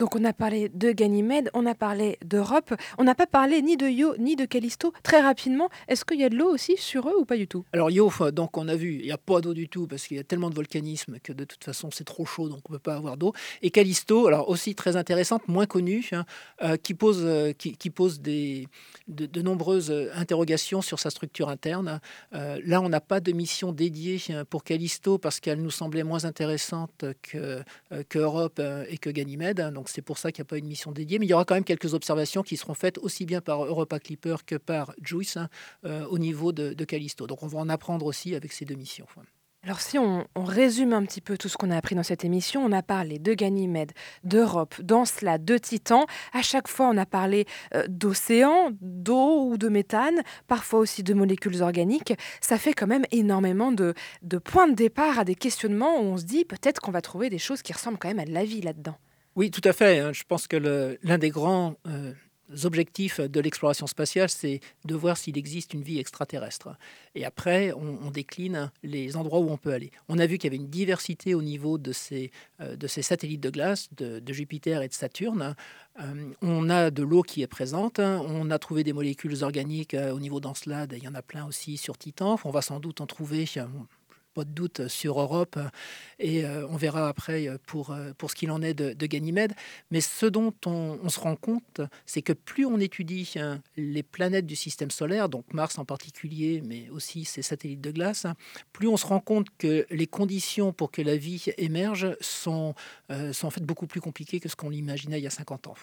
[0.00, 3.76] Donc on a parlé de Ganymède, on a parlé d'Europe, on n'a pas parlé ni
[3.76, 4.94] de Io ni de Callisto.
[5.02, 7.66] Très rapidement, est-ce qu'il y a de l'eau aussi sur eux ou pas du tout?
[7.74, 10.16] Alors Io, donc on a vu, il n'y a pas d'eau du tout parce qu'il
[10.16, 12.78] y a tellement de volcanisme que de toute façon c'est trop chaud donc on ne
[12.78, 13.34] peut pas avoir d'eau.
[13.60, 16.24] Et Callisto, alors aussi très intéressante, moins connue, hein,
[16.62, 18.68] euh, qui pose, euh, qui, pose des,
[19.06, 22.00] de, nombreuses euh, interrogations sur sa structure interne.
[22.32, 26.24] Là on n'a pas de mission dédiée hein, pour Callisto parce qu'elle nous semblait moins
[26.24, 27.62] intéressante que,
[28.08, 29.60] que Europe et que Ganymède.
[29.60, 31.18] hein, donc c'est pour ça qu'il n'y a pas une mission dédiée.
[31.18, 33.98] Mais il y aura quand même quelques observations qui seront faites aussi bien par Europa
[33.98, 35.48] Clipper que par JUICE hein,
[35.84, 37.26] euh, au niveau de, Callisto.
[37.26, 39.06] Donc on va en apprendre aussi avec ces deux missions.
[39.62, 42.64] Alors si on, résume un petit peu tout ce qu'on a appris dans cette émission,
[42.64, 43.92] on a parlé de Ganymède,
[44.24, 46.06] d'Europe, d'Encelade, de Titan.
[46.32, 51.12] À chaque fois, on a parlé euh, d'océan, d'eau ou de méthane, parfois aussi de
[51.12, 52.14] molécules organiques.
[52.40, 56.16] Ça fait quand même énormément de, de points de départ à des questionnements où on
[56.16, 58.44] se dit peut-être qu'on va trouver des choses qui ressemblent quand même à de la
[58.44, 58.96] vie là-dedans.
[59.36, 59.98] Oui, tout à fait.
[60.00, 60.12] hein.
[60.12, 62.12] Je pense que l'un des grands euh,
[62.64, 66.76] objectifs de l'exploration spatiale, c'est de voir s'il existe une vie extraterrestre.
[67.14, 69.92] Et après, on, décline les endroits où on peut aller.
[70.08, 73.50] On a vu qu'il y avait une diversité au niveau de ces, euh, satellites de
[73.50, 75.54] glace, de, Jupiter et de Saturne.
[76.00, 78.00] Euh, on a de l'eau qui est présente.
[78.00, 80.94] On a trouvé des molécules organiques au niveau d'Encelade.
[80.96, 82.38] Il y en a plein aussi sur Titan.
[82.44, 83.46] On va sans doute en trouver.
[84.34, 85.58] Pas de doute sur Europe
[86.18, 89.06] et euh, on verra après euh, pour, euh, pour ce qu'il en est de, de
[89.06, 89.54] Ganymède.
[89.90, 94.02] Mais ce dont on, on se rend compte, c'est que plus on étudie hein, les
[94.02, 98.26] planètes du système solaire, donc Mars en particulier, mais aussi ses satellites de glace,
[98.72, 102.74] plus on se rend compte que les conditions pour que la vie émerge sont,
[103.32, 105.74] sont en fait beaucoup plus compliquées que ce qu'on imaginait il y a 50 ans.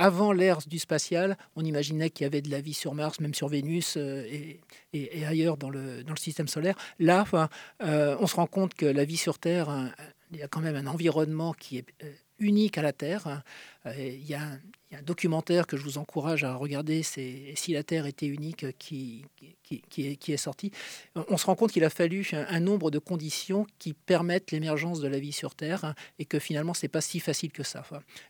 [0.00, 3.34] Avant l'ère du spatial, on imaginait qu'il y avait de la vie sur Mars, même
[3.34, 4.24] sur Vénus euh,
[4.92, 6.76] et, ailleurs dans le, dans le système solaire.
[7.00, 7.24] Là,
[7.82, 9.90] euh, on se rend compte que la vie sur Terre, hein,
[10.30, 13.42] il y a quand même un environnement qui est euh, unique à la Terre.
[13.86, 14.58] Euh, Il y, a un,
[15.02, 19.22] documentaire que je vous encourage à regarder, c'est Si la Terre était unique, qui,
[19.98, 20.70] est, sorti.
[21.14, 25.08] On se rend compte qu'il a fallu un, nombre de conditions qui permettent l'émergence de
[25.08, 27.82] la vie sur Terre et que finalement, c'est pas si facile que ça.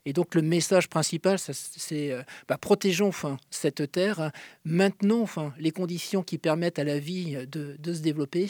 [0.04, 3.12] Et donc, le message principal, c'est euh, bah, protégeons
[3.50, 4.32] cette Terre,
[4.64, 5.26] maintenons
[5.58, 8.48] les conditions qui permettent à la vie de, se développer,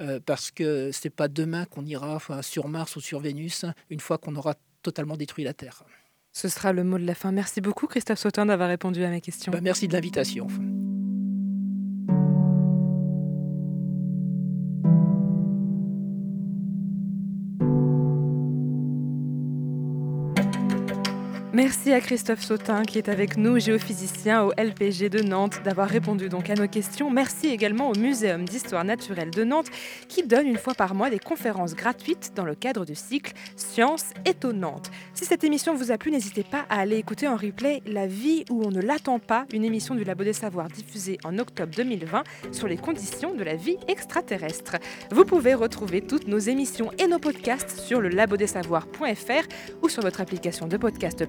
[0.00, 4.18] euh, parce que c'est pas demain qu'on ira sur Mars ou sur Vénus, une fois
[4.18, 4.54] qu'on aura
[4.86, 5.84] totalement détruit la Terre.
[6.32, 7.32] Ce sera le mot de la fin.
[7.32, 9.52] Merci beaucoup Christophe Sautin d'avoir répondu à mes questions.
[9.52, 10.46] Bah, merci de l'invitation.
[21.66, 26.28] Merci à Christophe Sautin qui est avec nous, géophysicien au LPG de Nantes, d'avoir répondu
[26.28, 27.10] donc à nos questions.
[27.10, 29.66] Merci également au Muséum d'histoire naturelle de Nantes
[30.06, 34.10] qui donne une fois par mois des conférences gratuites dans le cadre du cycle Sciences
[34.24, 34.92] étonnantes.
[35.12, 38.44] Si cette émission vous a plu, n'hésitez pas à aller écouter en replay La vie
[38.48, 42.22] où on ne l'attend pas, une émission du Labo des Savoirs diffusée en octobre 2020
[42.52, 44.76] sur les conditions de la vie extraterrestre.
[45.10, 49.48] Vous pouvez retrouver toutes nos émissions et nos podcasts sur le labodesavoirs.fr
[49.82, 51.26] ou sur votre application de podcast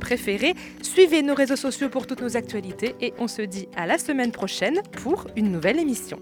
[0.81, 4.31] Suivez nos réseaux sociaux pour toutes nos actualités et on se dit à la semaine
[4.31, 6.19] prochaine pour une nouvelle émission.